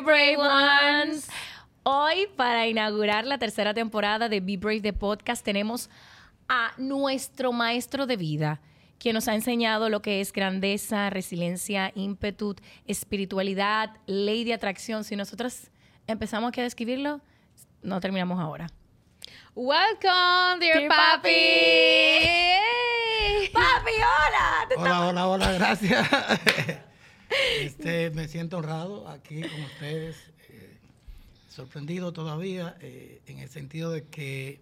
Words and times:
Brave, 0.00 0.36
Brave 0.36 0.36
Ones. 0.36 1.28
Hoy, 1.82 2.28
para 2.36 2.66
inaugurar 2.66 3.26
la 3.26 3.38
tercera 3.38 3.74
temporada 3.74 4.28
de 4.28 4.40
Be 4.40 4.56
Brave 4.56 4.80
the 4.80 4.92
Podcast, 4.92 5.44
tenemos 5.44 5.90
a 6.48 6.72
nuestro 6.76 7.52
maestro 7.52 8.06
de 8.06 8.16
vida, 8.16 8.60
quien 8.98 9.14
nos 9.14 9.26
ha 9.28 9.34
enseñado 9.34 9.88
lo 9.88 10.00
que 10.00 10.20
es 10.20 10.32
grandeza, 10.32 11.10
resiliencia, 11.10 11.90
ímpetu, 11.94 12.54
espiritualidad, 12.86 13.96
ley 14.06 14.44
de 14.44 14.54
atracción. 14.54 15.04
Si 15.04 15.16
nosotros 15.16 15.70
empezamos 16.06 16.48
aquí 16.48 16.60
a 16.60 16.64
describirlo, 16.64 17.20
no 17.82 18.00
terminamos 18.00 18.38
ahora. 18.38 18.68
Welcome, 19.54 20.60
dear, 20.60 20.78
Dear 20.78 20.88
papi. 20.88 21.30
¡Papi, 23.52 23.92
hola! 23.96 24.68
Hola, 24.76 25.08
hola, 25.08 25.28
hola, 25.28 25.52
gracias. 25.52 26.08
Este, 27.60 28.10
me 28.10 28.28
siento 28.28 28.58
honrado 28.58 29.08
aquí 29.08 29.42
con 29.42 29.60
ustedes, 29.62 30.16
eh, 30.48 30.78
sorprendido 31.48 32.12
todavía, 32.12 32.76
eh, 32.80 33.20
en 33.26 33.38
el 33.38 33.48
sentido 33.48 33.90
de 33.90 34.04
que, 34.04 34.60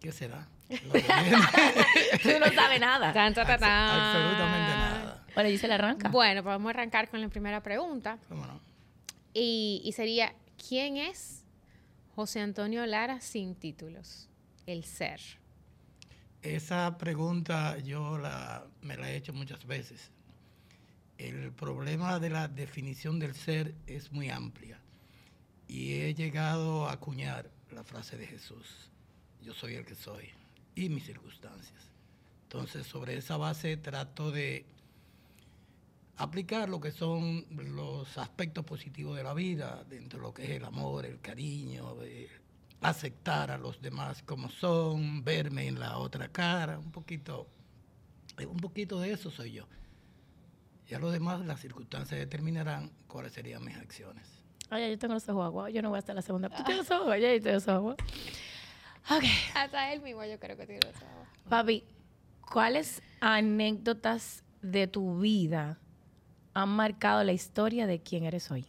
¿qué 0.00 0.12
será? 0.12 0.48
Tú 0.68 2.30
no 2.40 2.52
sabes 2.52 2.80
nada. 2.80 3.12
Tan, 3.12 3.34
ta, 3.34 3.46
ta, 3.46 3.58
tan. 3.58 3.90
Absolutamente 3.90 4.70
nada. 4.74 5.26
Bueno, 5.34 5.50
yo 5.50 5.58
se 5.58 5.68
la 5.68 5.74
arranca. 5.76 6.08
Bueno, 6.08 6.42
pues 6.42 6.54
vamos 6.54 6.68
a 6.68 6.70
arrancar 6.70 7.08
con 7.08 7.20
la 7.20 7.28
primera 7.28 7.62
pregunta. 7.62 8.18
¿Cómo 8.28 8.46
no? 8.46 8.60
Y, 9.32 9.82
y 9.84 9.92
sería, 9.92 10.34
¿quién 10.68 10.96
es 10.96 11.44
José 12.14 12.40
Antonio 12.40 12.84
Lara 12.86 13.20
sin 13.20 13.54
títulos? 13.54 14.28
El 14.66 14.84
ser. 14.84 15.20
Esa 16.42 16.96
pregunta 16.98 17.78
yo 17.78 18.18
la, 18.18 18.64
me 18.80 18.96
la 18.96 19.10
he 19.10 19.16
hecho 19.16 19.32
muchas 19.32 19.66
veces. 19.66 20.10
El 21.18 21.50
problema 21.52 22.18
de 22.18 22.30
la 22.30 22.46
definición 22.46 23.18
del 23.18 23.34
ser 23.34 23.74
es 23.86 24.12
muy 24.12 24.28
amplia 24.28 24.78
y 25.66 25.94
he 25.94 26.14
llegado 26.14 26.86
a 26.86 26.92
acuñar 26.92 27.50
la 27.72 27.84
frase 27.84 28.16
de 28.16 28.26
Jesús, 28.26 28.90
yo 29.42 29.54
soy 29.54 29.74
el 29.74 29.86
que 29.86 29.94
soy 29.94 30.28
y 30.74 30.88
mis 30.90 31.04
circunstancias. 31.04 31.90
Entonces 32.44 32.86
sobre 32.86 33.16
esa 33.16 33.38
base 33.38 33.76
trato 33.78 34.30
de 34.30 34.66
aplicar 36.18 36.68
lo 36.68 36.80
que 36.80 36.92
son 36.92 37.46
los 37.50 38.18
aspectos 38.18 38.64
positivos 38.64 39.16
de 39.16 39.24
la 39.24 39.34
vida, 39.34 39.84
dentro 39.88 40.18
de 40.18 40.22
lo 40.26 40.34
que 40.34 40.44
es 40.44 40.50
el 40.50 40.64
amor, 40.64 41.06
el 41.06 41.20
cariño, 41.20 41.96
aceptar 42.82 43.50
a 43.50 43.58
los 43.58 43.80
demás 43.80 44.22
como 44.22 44.50
son, 44.50 45.24
verme 45.24 45.66
en 45.66 45.80
la 45.80 45.98
otra 45.98 46.28
cara, 46.28 46.78
un 46.78 46.92
poquito, 46.92 47.48
un 48.38 48.58
poquito 48.58 49.00
de 49.00 49.12
eso 49.12 49.30
soy 49.30 49.52
yo. 49.52 49.66
Ya 50.88 50.98
lo 50.98 51.10
demás, 51.10 51.44
las 51.44 51.60
circunstancias 51.60 52.18
determinarán 52.18 52.90
cuáles 53.08 53.32
serían 53.32 53.64
mis 53.64 53.76
acciones. 53.76 54.24
Oye, 54.70 54.90
yo 54.90 54.98
tengo 54.98 55.14
los 55.14 55.28
ojos 55.28 55.44
aguados. 55.46 55.72
Yo 55.72 55.82
no 55.82 55.90
voy 55.90 55.98
hasta 55.98 56.14
la 56.14 56.22
segunda. 56.22 56.48
¿Tú 56.48 56.62
tienes 56.64 56.88
los 56.88 57.00
ojos? 57.00 57.12
Oye, 57.12 57.36
yo 57.36 57.42
tengo 57.42 57.54
los 57.54 57.68
ojos 57.68 57.76
aguados. 57.78 58.02
Ok. 59.10 59.24
Hasta 59.54 59.92
él 59.92 60.00
mismo 60.02 60.24
yo 60.24 60.38
creo 60.38 60.56
que 60.56 60.66
tiene 60.66 60.80
eso. 60.88 61.04
Papi, 61.48 61.84
¿cuáles 62.52 63.02
anécdotas 63.20 64.42
de 64.62 64.86
tu 64.88 65.18
vida 65.20 65.78
han 66.54 66.68
marcado 66.70 67.22
la 67.22 67.32
historia 67.32 67.86
de 67.86 68.00
quién 68.02 68.24
eres 68.24 68.50
hoy? 68.50 68.66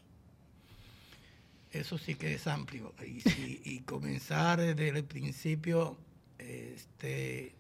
Eso 1.72 1.98
sí 1.98 2.16
que 2.16 2.34
es 2.34 2.48
amplio. 2.48 2.94
Y, 3.06 3.22
si- 3.22 3.62
y 3.64 3.80
comenzar 3.82 4.60
desde 4.60 4.90
el 4.90 5.04
principio 5.04 5.98
este, 6.38 7.56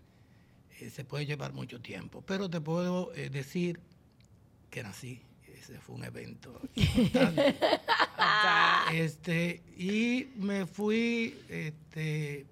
eh, 0.79 0.89
se 0.91 1.03
puede 1.03 1.25
llevar 1.25 1.53
mucho 1.53 1.81
tiempo. 1.81 2.21
Pero 2.25 2.49
te 2.49 2.61
puedo 2.61 3.13
eh, 3.15 3.29
decir 3.29 3.79
que 4.69 4.83
nací. 4.83 5.21
Ese 5.47 5.79
fue 5.79 5.95
un 5.95 6.03
evento 6.03 6.61
importante. 6.75 7.55
este, 8.93 9.63
y 9.77 10.29
me 10.35 10.65
fui 10.65 11.39
este, 11.49 12.45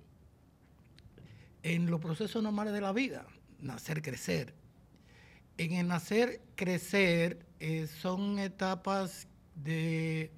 en 1.63 1.89
los 1.89 2.01
procesos 2.01 2.41
normales 2.41 2.73
de 2.73 2.81
la 2.81 2.91
vida. 2.91 3.25
Nacer, 3.59 4.01
crecer. 4.01 4.53
En 5.57 5.73
el 5.73 5.87
nacer, 5.87 6.41
crecer 6.55 7.45
eh, 7.59 7.87
son 7.87 8.39
etapas 8.39 9.27
de 9.55 10.31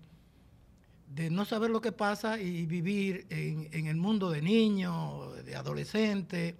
de 1.07 1.29
no 1.29 1.45
saber 1.45 1.69
lo 1.69 1.81
que 1.81 1.91
pasa 1.91 2.39
y 2.39 2.65
vivir 2.65 3.25
en, 3.29 3.69
en 3.71 3.87
el 3.87 3.95
mundo 3.95 4.29
de 4.29 4.41
niño, 4.41 5.31
de 5.45 5.55
adolescente, 5.55 6.55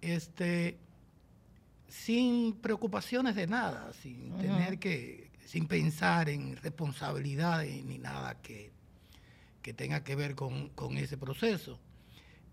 este, 0.00 0.78
sin 1.94 2.54
preocupaciones 2.54 3.36
de 3.36 3.46
nada, 3.46 3.92
sin 3.92 4.36
tener 4.38 4.80
que, 4.80 5.30
sin 5.46 5.68
pensar 5.68 6.28
en 6.28 6.56
responsabilidades 6.56 7.84
ni 7.84 7.98
nada 7.98 8.42
que, 8.42 8.72
que 9.62 9.72
tenga 9.72 10.02
que 10.02 10.16
ver 10.16 10.34
con, 10.34 10.70
con 10.70 10.98
ese 10.98 11.16
proceso. 11.16 11.78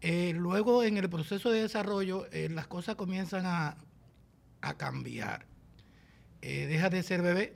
Eh, 0.01 0.33
luego, 0.35 0.83
en 0.83 0.97
el 0.97 1.09
proceso 1.09 1.49
de 1.49 1.63
desarrollo, 1.63 2.27
eh, 2.31 2.49
las 2.49 2.67
cosas 2.67 2.95
comienzan 2.95 3.47
a, 3.47 3.77
a 4.61 4.77
cambiar. 4.77 5.47
Eh, 6.43 6.67
deja 6.67 6.91
de 6.91 7.01
ser 7.01 7.23
bebé, 7.23 7.55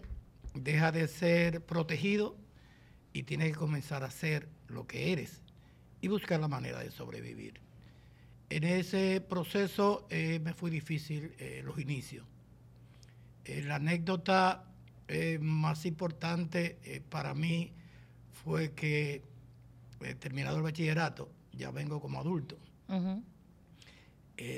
deja 0.56 0.92
de 0.92 1.08
ser 1.08 1.64
protegido 1.64 2.36
y 3.14 3.24
tienes 3.24 3.50
que 3.54 3.60
comenzar 3.60 4.04
a 4.04 4.10
ser 4.10 4.50
lo 4.68 4.88
que 4.88 5.14
eres 5.14 5.44
y 6.02 6.08
buscar 6.08 6.40
la 6.40 6.48
manera 6.48 6.80
de 6.80 6.90
sobrevivir. 6.90 7.65
En 8.56 8.64
ese 8.64 9.20
proceso 9.20 10.08
eh, 10.10 10.40
me 10.42 10.54
fue 10.54 10.72
difícil 10.72 11.34
eh, 11.40 11.62
los 11.66 11.78
inicios. 11.78 12.26
Eh, 13.44 13.62
la 13.64 13.76
anécdota 13.76 14.64
más 15.42 15.86
importante 15.86 17.04
para 17.10 17.34
mí 17.36 17.74
fue 18.32 18.72
que 18.72 19.24
terminado 20.20 20.56
el 20.56 20.64
bachillerato, 20.64 21.30
ya 21.52 21.70
vengo 21.70 22.00
como 22.00 22.20
adulto, 22.20 22.58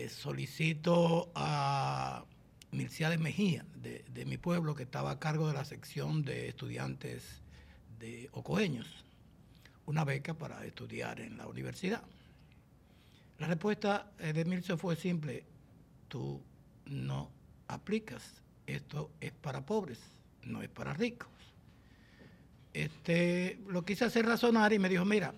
solicito 0.10 1.32
a 1.34 2.24
Mircea 2.72 3.18
Mejía, 3.18 3.66
de, 3.82 4.06
de 4.14 4.26
mi 4.26 4.38
pueblo, 4.38 4.76
que 4.76 4.84
estaba 4.84 5.10
a 5.10 5.20
cargo 5.20 5.48
de 5.48 5.56
la 5.56 5.66
sección 5.66 6.22
de 6.22 6.48
estudiantes 6.48 7.42
de 8.00 8.30
ocoeños, 8.32 9.04
una 9.88 10.06
beca 10.06 10.36
para 10.36 10.64
estudiar 10.66 11.20
en 11.20 11.38
la 11.38 11.48
universidad. 11.48 12.04
La 13.40 13.48
respuesta 13.48 14.12
eh, 14.20 14.34
de 14.34 14.46
Mircea 14.46 14.78
fue 14.78 14.96
simple, 14.96 15.46
tú 16.08 16.42
no 16.86 17.32
aplicas, 17.68 18.42
esto 18.66 19.12
es 19.22 19.32
para 19.32 19.66
pobres, 19.66 20.00
no 20.44 20.62
es 20.62 20.70
para 20.70 20.94
ricos. 20.94 21.30
Este, 22.74 23.60
lo 23.68 23.84
quise 23.86 24.06
hacer 24.06 24.26
razonar 24.26 24.74
y 24.74 24.80
me 24.80 24.90
dijo, 24.90 25.06
mira, 25.06 25.34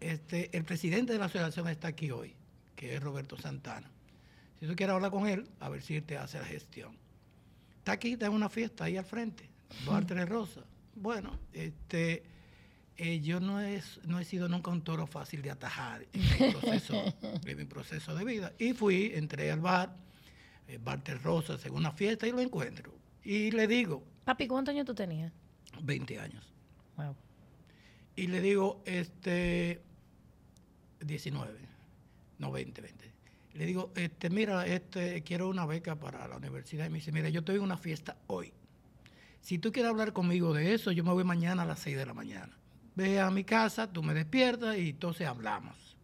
este, 0.00 0.56
el 0.56 0.64
presidente 0.64 1.12
de 1.12 1.18
la 1.18 1.26
asociación 1.26 1.68
está 1.68 1.88
aquí 1.88 2.10
hoy, 2.10 2.34
que 2.74 2.94
es 2.94 3.02
Roberto 3.02 3.36
Santana. 3.36 3.90
Si 4.60 4.66
tú 4.66 4.74
quieres 4.74 4.94
hablar 4.94 5.10
con 5.10 5.26
él, 5.26 5.48
a 5.60 5.68
ver 5.68 5.82
si 5.82 5.96
él 5.96 6.04
te 6.04 6.16
hace 6.16 6.38
la 6.38 6.44
gestión. 6.44 6.96
Está 7.78 7.92
aquí, 7.92 8.12
está 8.12 8.26
en 8.26 8.32
una 8.32 8.48
fiesta 8.48 8.84
ahí 8.84 8.96
al 8.96 9.04
frente, 9.04 9.48
Duarte 9.84 10.14
de 10.14 10.24
Rosa. 10.26 10.62
Bueno, 10.94 11.38
este, 11.52 12.22
eh, 12.98 13.20
yo 13.20 13.40
no, 13.40 13.60
es, 13.60 14.00
no 14.04 14.18
he 14.18 14.24
sido 14.24 14.48
nunca 14.48 14.70
un 14.70 14.82
toro 14.82 15.06
fácil 15.06 15.42
de 15.42 15.50
atajar 15.50 16.06
en 16.12 16.22
mi 16.22 16.52
proceso, 16.52 16.94
en 17.46 17.56
mi 17.56 17.64
proceso 17.64 18.14
de 18.14 18.24
vida. 18.24 18.52
Y 18.58 18.72
fui, 18.72 19.12
entré 19.14 19.50
al 19.50 19.60
bar, 19.60 19.94
eh, 20.68 20.78
Bartel 20.82 21.22
Rosas, 21.22 21.64
en 21.66 21.74
una 21.74 21.92
fiesta 21.92 22.26
y 22.26 22.32
lo 22.32 22.40
encuentro. 22.40 22.92
Y 23.22 23.50
le 23.50 23.66
digo, 23.66 24.02
Papi, 24.24 24.48
¿cuántos 24.48 24.72
años 24.72 24.86
tú 24.86 24.94
tenías? 24.94 25.32
20 25.82 26.18
años. 26.18 26.44
Wow. 26.96 27.14
Y 28.16 28.28
le 28.28 28.40
digo, 28.40 28.82
este, 28.86 29.80
19, 31.00 31.58
no 32.38 32.50
20, 32.50 32.80
20. 32.80 33.12
Le 33.54 33.66
digo, 33.66 33.92
este, 33.94 34.30
mira, 34.30 34.66
este, 34.66 35.22
quiero 35.22 35.48
una 35.48 35.64
beca 35.64 35.96
para 35.96 36.26
la 36.26 36.36
universidad. 36.36 36.86
Y 36.86 36.90
me 36.90 36.98
dice, 36.98 37.12
mira, 37.12 37.28
yo 37.28 37.40
estoy 37.40 37.56
en 37.56 37.62
una 37.62 37.76
fiesta 37.76 38.16
hoy. 38.26 38.52
Si 39.40 39.58
tú 39.58 39.70
quieres 39.70 39.90
hablar 39.90 40.12
conmigo 40.12 40.52
de 40.52 40.74
eso, 40.74 40.92
yo 40.92 41.04
me 41.04 41.12
voy 41.12 41.24
mañana 41.24 41.62
a 41.62 41.66
las 41.66 41.78
6 41.78 41.96
de 41.96 42.06
la 42.06 42.14
mañana. 42.14 42.56
Ve 42.96 43.20
a 43.20 43.30
mi 43.30 43.44
casa, 43.44 43.92
tú 43.92 44.02
me 44.02 44.12
despiertas 44.14 44.76
y 44.76 44.90
entonces 44.90 45.26
hablamos. 45.26 45.96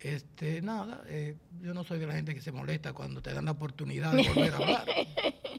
Este, 0.00 0.60
nada, 0.62 1.04
eh, 1.06 1.36
yo 1.60 1.74
no 1.74 1.84
soy 1.84 1.98
de 2.00 2.06
la 2.06 2.14
gente 2.14 2.34
que 2.34 2.40
se 2.40 2.50
molesta 2.50 2.92
cuando 2.92 3.22
te 3.22 3.32
dan 3.32 3.44
la 3.44 3.52
oportunidad 3.52 4.12
de 4.12 4.26
volver 4.28 4.52
a 4.52 4.56
hablar. 4.58 4.84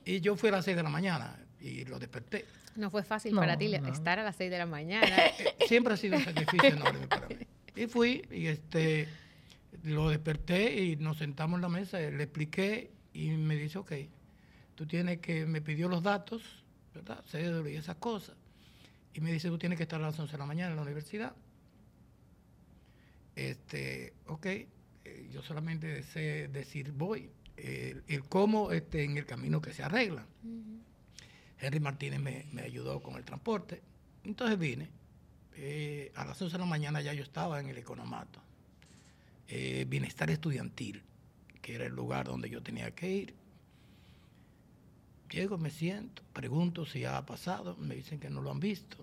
Y 0.06 0.20
yo 0.20 0.36
fui 0.36 0.50
a 0.50 0.54
las 0.54 0.66
6 0.66 0.76
de 0.76 0.84
la 0.84 0.90
mañana 0.90 1.38
y 1.62 1.86
lo 1.86 2.00
desperté. 2.00 2.46
No 2.76 2.90
fue 2.90 3.04
fácil 3.04 3.34
No, 3.36 3.40
para 3.42 3.58
ti 3.58 3.70
no. 3.70 3.88
estar 3.88 4.20
a 4.20 4.24
las 4.24 4.36
6 4.36 4.52
de 4.52 4.58
la 4.58 4.66
mañana. 4.66 5.08
Eh, 5.28 5.56
siempre 5.68 5.94
ha 5.94 5.98
sido 5.98 6.18
un 6.18 6.24
sacrificio 6.24 6.70
enorme 6.70 7.08
para 7.08 7.28
mí. 7.28 7.36
Y 7.76 7.88
fui 7.88 8.26
y 8.32 8.48
este 8.48 9.08
lo 9.84 10.10
desperté 10.10 10.82
y 10.82 10.96
nos 10.96 11.18
sentamos 11.18 11.58
en 11.58 11.62
la 11.62 11.70
mesa, 11.70 12.00
le 12.00 12.24
expliqué 12.24 12.92
y 13.14 13.30
me 13.30 13.56
dice, 13.56 13.80
ok, 13.80 13.92
tú 14.76 14.86
tienes 14.86 15.20
que, 15.20 15.46
me 15.46 15.62
pidió 15.62 15.90
los 15.90 16.04
datos, 16.04 16.42
¿verdad? 16.94 17.24
Cédula 17.28 17.70
y 17.70 17.76
esas 17.76 17.96
cosas. 17.98 18.36
Y 19.14 19.22
me 19.22 19.32
dice, 19.32 19.50
tú 19.50 19.58
tienes 19.58 19.78
que 19.78 19.84
estar 19.84 20.02
a 20.02 20.08
las 20.08 20.20
11 20.20 20.32
de 20.32 20.38
la 20.38 20.46
mañana 20.46 20.72
en 20.72 20.78
la 20.78 20.82
universidad. 20.82 21.34
Este, 23.36 24.14
ok, 24.28 24.46
eh, 24.46 25.30
yo 25.32 25.42
solamente 25.42 26.04
sé 26.04 26.48
decir 26.48 26.92
voy. 26.92 27.30
El, 27.56 28.04
el 28.08 28.24
cómo 28.24 28.72
este, 28.72 29.04
en 29.04 29.18
el 29.18 29.26
camino 29.26 29.62
que 29.62 29.74
se 29.74 29.84
arregla. 29.84 30.26
Henry 31.60 31.80
Martínez 31.80 32.20
me, 32.20 32.46
me 32.52 32.64
ayudó 32.64 33.02
con 33.02 33.16
el 33.16 33.24
transporte. 33.24 33.82
Entonces 34.24 34.58
vine. 34.58 34.90
Eh, 35.56 36.12
a 36.16 36.26
las 36.26 36.42
11 36.42 36.54
de 36.54 36.60
la 36.60 36.66
mañana 36.66 37.02
ya 37.02 37.14
yo 37.14 37.24
estaba 37.24 37.60
en 37.60 37.70
el 37.70 37.78
economato. 37.78 38.42
Eh, 39.48 39.86
bienestar 39.88 40.30
estudiantil, 40.32 41.04
que 41.62 41.76
era 41.76 41.86
el 41.86 41.94
lugar 41.94 42.26
donde 42.26 42.50
yo 42.50 42.64
tenía 42.64 42.92
que 42.92 43.10
ir. 43.10 43.36
Llego, 45.34 45.58
me 45.58 45.72
siento, 45.72 46.22
pregunto 46.32 46.86
si 46.86 47.06
ha 47.06 47.26
pasado, 47.26 47.76
me 47.78 47.96
dicen 47.96 48.20
que 48.20 48.30
no 48.30 48.40
lo 48.42 48.52
han 48.52 48.60
visto. 48.60 48.98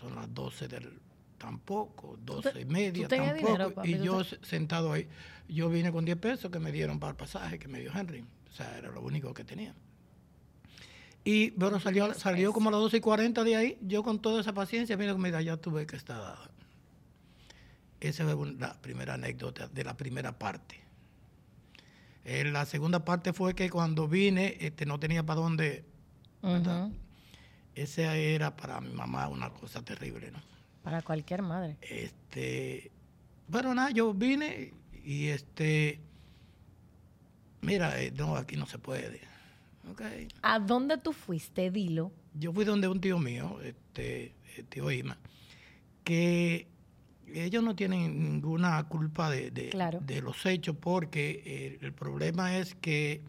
Son 0.00 0.14
las 0.14 0.32
12 0.32 0.68
del 0.68 0.92
tampoco, 1.38 2.16
12 2.24 2.60
y 2.60 2.64
media 2.64 3.08
tampoco. 3.08 3.34
dinero, 3.34 3.74
papi? 3.74 3.90
y 3.92 3.96
¿Tú 3.98 4.04
yo 4.04 4.24
se- 4.24 4.38
sentado 4.44 4.92
ahí, 4.92 5.08
yo 5.48 5.68
vine 5.68 5.90
con 5.90 6.04
10 6.04 6.18
pesos 6.18 6.50
que 6.50 6.58
me 6.60 6.70
dieron 6.70 7.00
para 7.00 7.10
el 7.10 7.16
pasaje 7.16 7.58
que 7.58 7.66
me 7.68 7.80
dio 7.80 7.90
Henry. 7.92 8.24
O 8.50 8.54
sea, 8.56 8.78
era 8.78 8.90
lo 8.90 9.02
único 9.02 9.34
que 9.34 9.44
tenía. 9.44 9.74
Y 11.24 11.50
bueno, 11.50 11.80
salió, 11.80 12.14
salió 12.14 12.52
como 12.52 12.68
a 12.68 12.72
las 12.72 12.80
12 12.82 12.98
y 12.98 13.00
40 13.00 13.42
de 13.42 13.56
ahí, 13.56 13.78
yo 13.82 14.04
con 14.04 14.20
toda 14.22 14.40
esa 14.40 14.52
paciencia, 14.54 14.96
mira, 14.96 15.14
mira, 15.14 15.42
ya 15.42 15.56
tuve 15.56 15.84
que 15.84 15.96
estar 15.96 16.18
dada. 16.20 16.50
Esa 18.00 18.24
fue 18.32 18.52
la 18.52 18.80
primera 18.80 19.14
anécdota 19.14 19.66
de 19.66 19.82
la 19.82 19.96
primera 19.96 20.38
parte. 20.38 20.80
Eh, 22.28 22.44
la 22.44 22.66
segunda 22.66 23.04
parte 23.04 23.32
fue 23.32 23.54
que 23.54 23.70
cuando 23.70 24.08
vine, 24.08 24.56
este, 24.58 24.84
no 24.84 24.98
tenía 24.98 25.24
para 25.24 25.40
dónde. 25.40 25.84
Esa 27.76 28.16
era 28.16 28.56
para 28.56 28.80
mi 28.80 28.92
mamá 28.92 29.28
una 29.28 29.50
cosa 29.50 29.80
terrible, 29.84 30.32
¿no? 30.32 30.42
Para 30.82 31.02
cualquier 31.02 31.42
madre. 31.42 31.76
Este, 31.80 32.90
bueno, 33.46 33.72
nada, 33.76 33.90
yo 33.92 34.12
vine 34.12 34.72
y 35.04 35.26
este, 35.28 36.00
mira, 37.60 38.02
eh, 38.02 38.10
no, 38.10 38.34
aquí 38.34 38.56
no 38.56 38.66
se 38.66 38.80
puede. 38.80 39.20
¿A 40.42 40.58
dónde 40.58 40.98
tú 40.98 41.12
fuiste? 41.12 41.70
Dilo. 41.70 42.10
Yo 42.34 42.52
fui 42.52 42.64
donde 42.64 42.88
un 42.88 43.00
tío 43.00 43.20
mío, 43.20 43.60
este, 43.62 44.34
el 44.56 44.66
tío 44.66 44.90
Ima, 44.90 45.16
que 46.02 46.66
ellos 47.34 47.62
no 47.62 47.74
tienen 47.76 48.22
ninguna 48.22 48.82
culpa 48.84 49.30
de, 49.30 49.50
de- 49.50 49.68
Claro. 49.70 50.00
de 50.00 50.20
los 50.22 50.44
hechos 50.46 50.76
porque 50.80 51.42
eh, 51.44 51.78
el 51.82 51.92
problema 51.92 52.56
es 52.58 52.74
que 52.74 53.20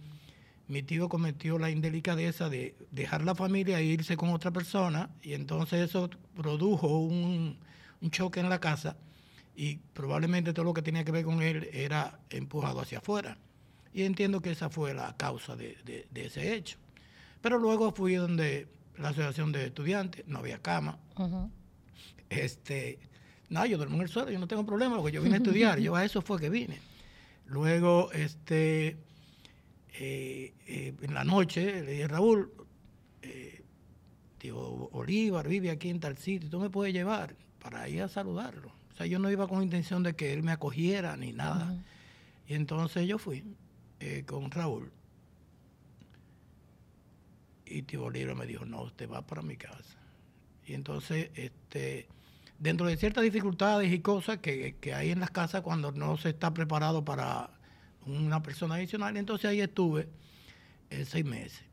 mi 0.67 0.83
tío 0.83 1.07
cometió 1.09 1.57
la 1.57 1.69
indelicadeza 1.69 2.49
de 2.49 2.75
dejar 2.91 3.23
la 3.23 3.35
familia 3.35 3.79
e 3.79 3.85
irse 3.85 4.17
con 4.17 4.29
otra 4.29 4.51
persona 4.51 5.09
y 5.23 5.33
entonces 5.33 5.89
eso 5.89 6.09
produjo 6.35 6.99
un, 6.99 7.57
un 8.01 8.11
choque 8.11 8.39
en 8.41 8.49
la 8.49 8.59
casa 8.59 8.97
y 9.55 9.77
probablemente 9.93 10.53
todo 10.53 10.65
lo 10.65 10.73
que 10.73 10.81
tenía 10.81 11.03
que 11.05 11.11
ver 11.11 11.23
con 11.25 11.41
él 11.41 11.69
era 11.73 12.19
empujado 12.29 12.81
hacia 12.81 12.99
afuera. 12.99 13.37
Y 13.93 14.03
entiendo 14.03 14.41
que 14.41 14.51
esa 14.51 14.69
fue 14.69 14.93
la 14.93 15.15
causa 15.17 15.55
de, 15.55 15.77
de- 15.85 16.05
de 16.11 16.25
ese 16.25 16.53
hecho. 16.53 16.77
Pero 17.41 17.57
luego 17.57 17.91
fui 17.91 18.13
donde 18.15 18.67
la 18.97 19.09
asociación 19.09 19.51
de 19.51 19.65
estudiantes, 19.67 20.27
no 20.27 20.39
había 20.39 20.59
cama. 20.59 20.99
Este, 22.29 22.99
nada, 23.49 23.67
yo 23.67 23.77
duermo 23.77 23.95
en 23.95 24.01
el 24.01 24.09
suelo, 24.09 24.31
yo 24.31 24.39
no 24.39 24.47
tengo 24.47 24.65
problema, 24.65 24.97
porque 24.97 25.15
yo 25.15 25.21
vine 25.21 25.35
a 25.35 25.37
estudiar, 25.37 25.79
yo 25.79 25.95
a 25.95 26.03
eso 26.03 26.21
fue 26.21 26.39
que 26.39 26.49
vine. 26.49 26.79
Luego, 27.45 28.11
este, 28.11 28.97
eh, 29.93 30.53
eh, 30.67 30.93
en 31.01 31.13
la 31.13 31.23
noche, 31.23 31.81
le 31.83 31.91
dije, 31.91 32.07
Raúl, 32.07 32.51
eh, 33.21 33.63
tío 34.37 34.89
Bolívar 34.91 35.47
vive 35.47 35.71
aquí 35.71 35.89
en 35.89 35.99
tal 35.99 36.17
sitio, 36.17 36.49
tú 36.49 36.59
me 36.59 36.69
puedes 36.69 36.93
llevar 36.93 37.35
para 37.59 37.87
ir 37.89 38.01
a 38.01 38.07
saludarlo. 38.07 38.71
O 38.93 38.95
sea, 38.97 39.05
yo 39.05 39.19
no 39.19 39.29
iba 39.29 39.47
con 39.47 39.61
intención 39.61 40.01
de 40.01 40.15
que 40.15 40.33
él 40.33 40.41
me 40.41 40.51
acogiera 40.51 41.15
ni 41.17 41.31
nada. 41.31 41.83
Y 42.47 42.55
entonces 42.55 43.07
yo 43.07 43.19
fui 43.19 43.43
eh, 43.99 44.23
con 44.25 44.49
Raúl. 44.49 44.91
Y 47.65 47.83
tío 47.83 48.01
Bolívar 48.01 48.35
me 48.35 48.45
dijo, 48.45 48.65
no, 48.65 48.83
usted 48.83 49.09
va 49.09 49.21
para 49.21 49.41
mi 49.41 49.57
casa. 49.57 49.97
Y 50.65 50.73
entonces, 50.73 51.29
este, 51.35 52.07
dentro 52.59 52.87
de 52.87 52.97
ciertas 52.97 53.23
dificultades 53.23 53.91
y 53.91 53.99
cosas 53.99 54.37
que, 54.39 54.75
que 54.79 54.93
hay 54.93 55.11
en 55.11 55.19
las 55.19 55.31
casas 55.31 55.61
cuando 55.61 55.91
no 55.91 56.17
se 56.17 56.29
está 56.29 56.53
preparado 56.53 57.05
para 57.05 57.51
una 58.05 58.41
persona 58.41 58.75
adicional, 58.75 59.17
entonces 59.17 59.49
ahí 59.49 59.61
estuve 59.61 60.07
eh, 60.89 61.05
seis 61.05 61.25
meses. 61.25 61.63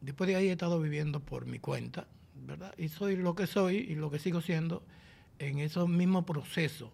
Después 0.00 0.28
de 0.28 0.36
ahí 0.36 0.48
he 0.48 0.52
estado 0.52 0.80
viviendo 0.80 1.20
por 1.20 1.46
mi 1.46 1.58
cuenta, 1.58 2.06
¿verdad? 2.34 2.74
Y 2.76 2.88
soy 2.88 3.16
lo 3.16 3.34
que 3.34 3.46
soy 3.46 3.76
y 3.76 3.94
lo 3.94 4.10
que 4.10 4.18
sigo 4.18 4.40
siendo 4.40 4.84
en 5.38 5.58
esos 5.58 5.88
mismos 5.88 6.24
procesos 6.24 6.90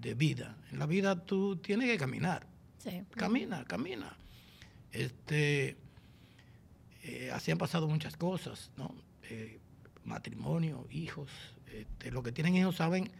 de 0.00 0.14
vida. 0.14 0.56
En 0.70 0.78
la 0.78 0.86
vida 0.86 1.24
tú 1.24 1.56
tienes 1.56 1.88
que 1.88 1.98
caminar. 1.98 2.46
Sí. 2.78 3.02
Camina, 3.10 3.64
camina. 3.64 4.16
Este, 4.92 5.76
eh, 7.02 7.30
así 7.32 7.50
han 7.50 7.58
pasado 7.58 7.88
muchas 7.88 8.16
cosas, 8.16 8.70
¿no? 8.76 8.94
Eh, 9.30 9.60
matrimonio, 10.08 10.86
hijos. 10.90 11.30
Este, 11.72 12.10
los 12.10 12.22
que 12.24 12.32
tienen 12.32 12.56
hijos 12.56 12.76
saben 12.76 13.10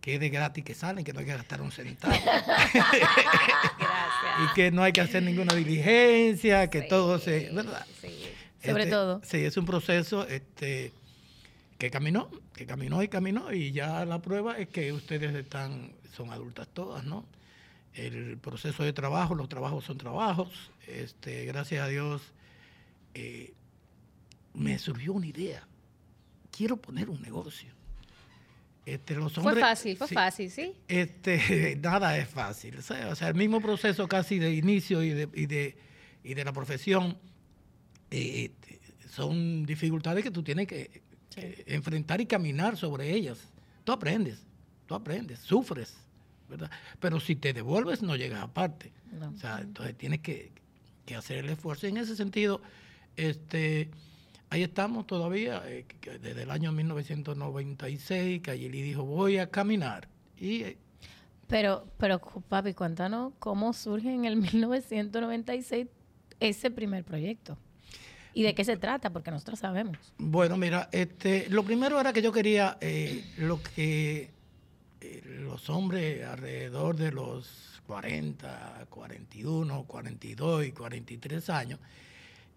que 0.00 0.14
es 0.14 0.20
de 0.20 0.28
gratis 0.28 0.64
que 0.64 0.74
salen, 0.74 1.04
que 1.04 1.12
no 1.12 1.20
hay 1.20 1.26
que 1.26 1.32
gastar 1.32 1.60
un 1.60 1.72
centavo. 1.72 2.14
Gracias. 2.24 2.54
y 4.44 4.54
que 4.54 4.70
no 4.70 4.82
hay 4.82 4.92
que 4.92 5.00
hacer 5.00 5.22
ninguna 5.22 5.54
diligencia, 5.54 6.68
que 6.70 6.82
Sí, 6.82 6.88
todo 6.88 7.18
se... 7.18 7.50
¿verdad? 7.52 7.84
Sí. 8.00 8.08
Sobre 8.64 8.84
Este, 8.84 8.90
todo. 8.94 9.20
Sí, 9.24 9.38
es 9.38 9.56
un 9.56 9.64
proceso 9.66 10.26
este, 10.28 10.92
que 11.78 11.90
caminó, 11.90 12.30
que 12.54 12.66
caminó 12.66 13.02
y 13.02 13.08
caminó, 13.08 13.52
y 13.52 13.72
ya 13.72 14.04
la 14.04 14.20
prueba 14.20 14.58
es 14.58 14.68
que 14.68 14.92
ustedes 14.92 15.34
están, 15.34 15.92
son 16.14 16.30
adultas 16.30 16.68
todas, 16.72 17.04
¿no? 17.04 17.24
El 17.94 18.36
proceso 18.38 18.84
de 18.84 18.92
trabajo, 18.92 19.34
los 19.34 19.48
trabajos 19.48 19.84
son 19.84 19.96
trabajos. 19.98 20.70
Este, 20.86 21.46
gracias 21.46 21.82
a 21.84 21.88
Dios, 21.88 22.20
eh, 23.14 23.54
me 24.54 24.78
surgió 24.78 25.14
una 25.14 25.26
idea. 25.26 25.66
Quiero 26.56 26.76
poner 26.76 27.10
un 27.10 27.20
negocio. 27.20 27.70
Este, 28.86 29.16
los 29.16 29.32
Fue 29.32 29.58
fácil, 29.58 29.96
fue 29.96 30.06
sí, 30.06 30.14
fácil, 30.14 30.50
¿sí? 30.50 30.72
este, 30.86 31.76
nada 31.82 32.16
es 32.16 32.28
fácil. 32.28 32.78
O 32.78 32.82
sea, 32.82 33.08
o 33.08 33.16
sea, 33.16 33.28
el 33.28 33.34
mismo 33.34 33.60
proceso 33.60 34.06
casi 34.06 34.38
de 34.38 34.54
inicio 34.54 35.02
y 35.02 35.10
de, 35.10 35.28
y 35.34 35.46
de, 35.46 35.76
y 36.22 36.34
de 36.34 36.44
la 36.44 36.52
profesión 36.52 37.18
eh, 38.12 38.44
este, 38.44 38.80
son 39.08 39.66
dificultades 39.66 40.22
que 40.22 40.30
tú 40.30 40.44
tienes 40.44 40.68
que, 40.68 41.02
que 41.34 41.64
enfrentar 41.66 42.20
y 42.20 42.26
caminar 42.26 42.76
sobre 42.76 43.12
ellas. 43.12 43.38
Tú 43.82 43.90
aprendes, 43.90 44.46
tú 44.86 44.94
aprendes, 44.94 45.40
sufres, 45.40 45.96
¿verdad? 46.48 46.70
Pero 47.00 47.18
si 47.18 47.34
te 47.34 47.52
devuelves 47.52 48.02
no 48.02 48.14
llegas 48.14 48.42
aparte. 48.42 48.92
No. 49.12 49.30
O 49.30 49.36
sea, 49.36 49.58
entonces 49.60 49.98
tienes 49.98 50.20
que, 50.20 50.52
que 51.04 51.16
hacer 51.16 51.38
el 51.38 51.50
esfuerzo. 51.50 51.86
Y 51.86 51.90
en 51.90 51.96
ese 51.96 52.14
sentido, 52.14 52.62
este, 53.16 53.90
ahí 54.50 54.62
estamos 54.62 55.06
todavía, 55.06 55.62
eh, 55.66 55.84
desde 56.20 56.42
el 56.42 56.50
año 56.50 56.72
1996, 56.72 58.42
que 58.42 58.50
Ayeli 58.50 58.82
dijo, 58.82 59.04
voy 59.04 59.38
a 59.38 59.50
caminar. 59.50 60.08
Y 60.38 60.62
eh, 60.62 60.76
Pero, 61.46 61.86
pero, 61.98 62.18
papi, 62.18 62.74
cuéntanos 62.74 63.32
cómo 63.38 63.72
surge 63.72 64.12
en 64.12 64.24
el 64.24 64.36
1996 64.36 65.86
ese 66.40 66.70
primer 66.70 67.04
proyecto. 67.04 67.56
¿Y 68.34 68.42
de 68.42 68.54
qué 68.54 68.64
se 68.64 68.76
trata? 68.76 69.10
Porque 69.10 69.30
nosotros 69.30 69.58
sabemos. 69.58 69.96
bueno, 70.18 70.58
mira, 70.58 70.90
este, 70.92 71.48
lo 71.48 71.62
primero 71.64 71.98
era 71.98 72.12
que 72.12 72.20
yo 72.20 72.32
quería 72.32 72.76
eh, 72.82 73.24
lo 73.38 73.62
que 73.62 74.30
los 75.24 75.70
hombres 75.70 76.24
alrededor 76.24 76.96
de 76.96 77.12
los 77.12 77.80
40, 77.86 78.86
41, 78.90 79.84
42 79.84 80.66
y 80.66 80.72
43 80.72 81.50
años 81.50 81.78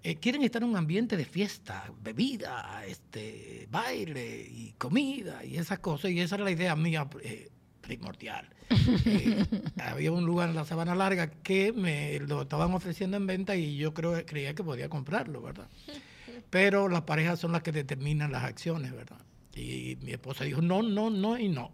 eh, 0.02 0.16
quieren 0.16 0.44
estar 0.44 0.64
en 0.64 0.70
un 0.70 0.78
ambiente 0.78 1.18
de 1.18 1.26
fiesta, 1.26 1.92
bebida, 2.02 2.84
este, 2.86 3.68
baile 3.70 4.48
y 4.50 4.74
comida 4.78 5.44
y 5.44 5.58
esas 5.58 5.80
cosas. 5.80 6.12
Y 6.12 6.20
esa 6.20 6.36
era 6.36 6.46
la 6.46 6.52
idea 6.52 6.76
mía 6.76 7.10
eh, 7.22 7.50
primordial. 7.82 8.48
Eh, 8.70 9.46
había 9.82 10.12
un 10.12 10.26
lugar 10.26 10.50
en 10.50 10.56
la 10.56 10.64
Sabana 10.64 10.96
Larga 10.96 11.30
que 11.30 11.74
me 11.74 12.20
lo 12.20 12.44
estaban 12.44 12.74
ofreciendo 12.74 13.18
en 13.18 13.28
venta 13.28 13.56
y 13.56 13.76
yo 13.76 13.94
creo, 13.94 14.26
creía 14.26 14.54
que 14.54 14.64
podía 14.64 14.88
comprarlo, 14.88 15.42
¿verdad? 15.42 15.68
Pero 16.50 16.88
las 16.88 17.02
parejas 17.02 17.40
son 17.40 17.52
las 17.52 17.62
que 17.62 17.72
determinan 17.72 18.32
las 18.32 18.44
acciones, 18.44 18.94
¿verdad? 18.94 19.20
Y 19.54 19.98
mi 20.02 20.12
esposa 20.12 20.46
dijo, 20.46 20.62
no, 20.62 20.82
no, 20.82 21.10
no 21.10 21.38
y 21.38 21.50
no. 21.50 21.72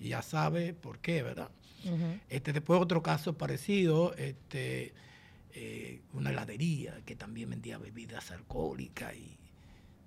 Ya 0.00 0.20
sabe 0.20 0.74
por 0.74 0.98
qué, 0.98 1.22
¿verdad? 1.22 1.50
Este, 2.28 2.52
después 2.52 2.80
otro 2.80 3.00
caso 3.00 3.38
parecido, 3.38 4.12
este, 4.16 4.92
eh, 5.58 6.02
una 6.12 6.28
heladería 6.28 7.00
que 7.06 7.16
también 7.16 7.48
vendía 7.48 7.78
bebidas 7.78 8.30
alcohólicas 8.30 9.14
y 9.16 9.38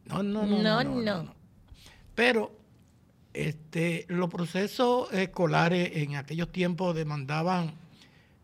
no, 0.06 0.22
no, 0.22 0.46
no, 0.46 0.62
No, 0.62 0.62
no, 0.62 0.84
no, 0.84 1.01
no. 1.01 1.24
no. 1.24 1.36
Pero 2.13 2.56
este, 3.34 4.06
los 4.10 4.29
procesos 4.29 5.12
escolares 5.12 5.98
en 5.98 6.18
aquellos 6.18 6.51
tiempos 6.51 6.96
demandaban 6.96 7.74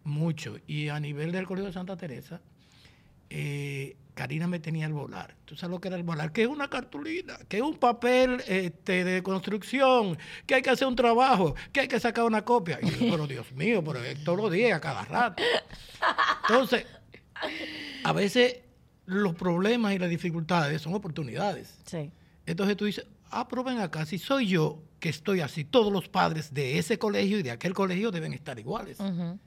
mucho 0.04 0.58
y 0.66 0.90
a 0.90 1.00
nivel 1.00 1.32
del 1.32 1.46
Colegio 1.46 1.68
de 1.68 1.74
Santa 1.74 1.96
Teresa, 1.96 2.42
eh, 3.30 3.96
Karina 4.16 4.48
me 4.48 4.60
tenía 4.60 4.88
el 4.88 4.94
volar. 4.94 5.36
¿Tú 5.46 5.56
sabes 5.56 5.72
lo 5.72 5.82
que 5.82 5.90
era 5.90 5.98
el 5.98 6.04
volar? 6.04 6.32
Que 6.32 6.44
es 6.44 6.48
una 6.48 6.70
cartulina, 6.70 7.38
que 7.50 7.58
es 7.58 7.64
un 7.64 7.78
papel 7.78 8.42
este, 8.48 9.04
de 9.04 9.22
construcción, 9.22 10.18
que 10.48 10.56
hay 10.56 10.62
que 10.62 10.70
hacer 10.70 10.88
un 10.88 10.96
trabajo, 10.96 11.54
que 11.72 11.82
hay 11.82 11.88
que 11.88 12.00
sacar 12.00 12.24
una 12.24 12.44
copia. 12.44 12.80
Y 12.82 12.90
yo, 12.90 12.98
pero 13.12 13.28
Dios 13.28 13.52
mío, 13.52 13.84
pero 13.84 14.02
es 14.04 14.24
todos 14.24 14.38
los 14.38 14.52
días, 14.52 14.78
a 14.78 14.82
cada 14.82 15.04
rato. 15.04 15.44
Entonces, 16.48 16.86
a 18.04 18.14
veces 18.14 18.62
los 19.06 19.36
problemas 19.36 19.94
y 19.94 20.00
las 20.00 20.10
dificultades 20.10 20.82
son 20.82 20.94
oportunidades. 20.94 21.78
Sí. 21.86 22.10
Entonces 22.46 22.78
tú 22.78 22.86
dices, 22.86 23.06
ah, 23.32 23.48
pero 23.50 23.64
ven 23.64 23.80
acá, 23.80 24.06
si 24.06 24.18
soy 24.18 24.48
yo 24.48 24.82
que 25.00 25.10
estoy 25.10 25.42
así, 25.42 25.66
todos 25.66 25.92
los 25.92 26.08
padres 26.08 26.54
de 26.54 26.80
ese 26.80 26.98
colegio 26.98 27.38
y 27.38 27.44
de 27.44 27.52
aquel 27.52 27.74
colegio 27.74 28.12
deben 28.12 28.34
estar 28.34 28.58
iguales. 28.58 29.00
Ujú. 29.00 29.38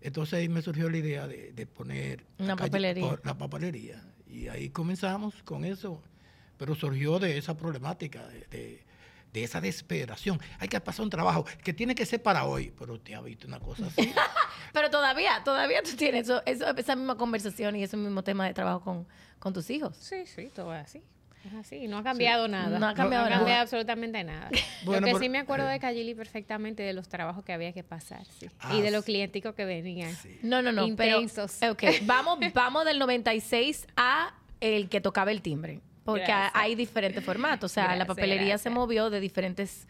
Entonces 0.00 0.34
ahí 0.38 0.48
me 0.48 0.62
surgió 0.62 0.88
la 0.90 0.98
idea 0.98 1.26
de, 1.26 1.52
de 1.52 1.66
poner 1.66 2.24
Una 2.38 2.48
la 2.48 2.56
calle- 2.56 2.70
papelería. 2.70 3.20
la 3.24 3.38
papelería. 3.38 4.02
Y 4.28 4.48
ahí 4.48 4.70
comenzamos 4.70 5.34
con 5.44 5.64
eso. 5.64 6.02
Pero 6.58 6.74
surgió 6.74 7.18
de 7.18 7.36
esa 7.38 7.56
problemática, 7.56 8.26
de, 8.28 8.40
de- 8.50 8.86
de 9.32 9.44
esa 9.44 9.60
desesperación. 9.60 10.40
Hay 10.58 10.68
que 10.68 10.80
pasar 10.80 11.02
un 11.04 11.10
trabajo 11.10 11.44
que 11.62 11.74
tiene 11.74 11.94
que 11.94 12.06
ser 12.06 12.22
para 12.22 12.44
hoy. 12.46 12.72
Pero 12.78 12.98
te 12.98 13.14
ha 13.14 13.20
visto 13.20 13.46
una 13.46 13.60
cosa 13.60 13.86
así. 13.86 14.10
Pero 14.72 14.88
todavía, 14.90 15.42
todavía 15.44 15.82
tú 15.82 15.94
tienes 15.96 16.24
eso, 16.24 16.42
eso- 16.46 16.74
esa 16.74 16.96
misma 16.96 17.16
conversación 17.18 17.76
y 17.76 17.82
ese 17.82 17.96
mismo 17.98 18.22
tema 18.24 18.46
de 18.46 18.54
trabajo 18.54 18.80
con, 18.80 19.06
con 19.38 19.52
tus 19.52 19.68
hijos. 19.70 19.96
Sí, 19.98 20.24
sí, 20.26 20.50
todo 20.54 20.74
es 20.74 20.84
así. 20.84 21.02
Es 21.46 21.54
así, 21.54 21.86
no 21.86 21.98
ha 21.98 22.02
cambiado 22.02 22.48
nada. 22.48 22.78
No 22.78 22.86
ha 22.88 22.94
cambiado 22.94 23.22
no 23.24 23.26
ha 23.26 23.30
nada. 23.30 23.40
cambiado 23.40 23.62
absolutamente 23.62 24.24
nada. 24.24 24.48
Bueno, 24.84 25.00
lo 25.00 25.06
que 25.06 25.12
pero- 25.12 25.18
sí 25.20 25.28
me 25.28 25.38
acuerdo 25.38 25.68
eh. 25.68 25.72
de 25.72 25.78
Cayili 25.80 26.14
perfectamente 26.14 26.82
de 26.82 26.92
los 26.92 27.08
trabajos 27.08 27.44
que 27.44 27.52
había 27.52 27.72
que 27.72 27.84
pasar, 27.84 28.24
sí. 28.38 28.48
Ah, 28.58 28.74
y 28.74 28.82
de 28.82 28.90
los 28.90 29.04
sí. 29.04 29.12
clienticos 29.12 29.54
que 29.54 29.64
venían. 29.64 30.14
Sí. 30.14 30.38
No, 30.42 30.60
no, 30.62 30.72
no. 30.72 30.86
Intensos. 30.86 31.56
Pero, 31.60 31.72
ok, 31.72 31.82
vamos, 32.02 32.38
vamos 32.52 32.84
del 32.84 32.98
96 32.98 33.86
a 33.96 34.34
el 34.60 34.88
que 34.88 35.00
tocaba 35.00 35.30
el 35.30 35.40
timbre. 35.42 35.80
Porque 36.04 36.24
Gracias. 36.24 36.52
hay 36.54 36.74
diferentes 36.74 37.24
formatos. 37.24 37.72
O 37.72 37.74
sea, 37.74 37.84
la 37.84 37.94
Gracias, 37.96 38.08
papelería 38.08 38.58
se 38.58 38.70
movió 38.70 39.10
de 39.10 39.20
diferentes 39.20 39.86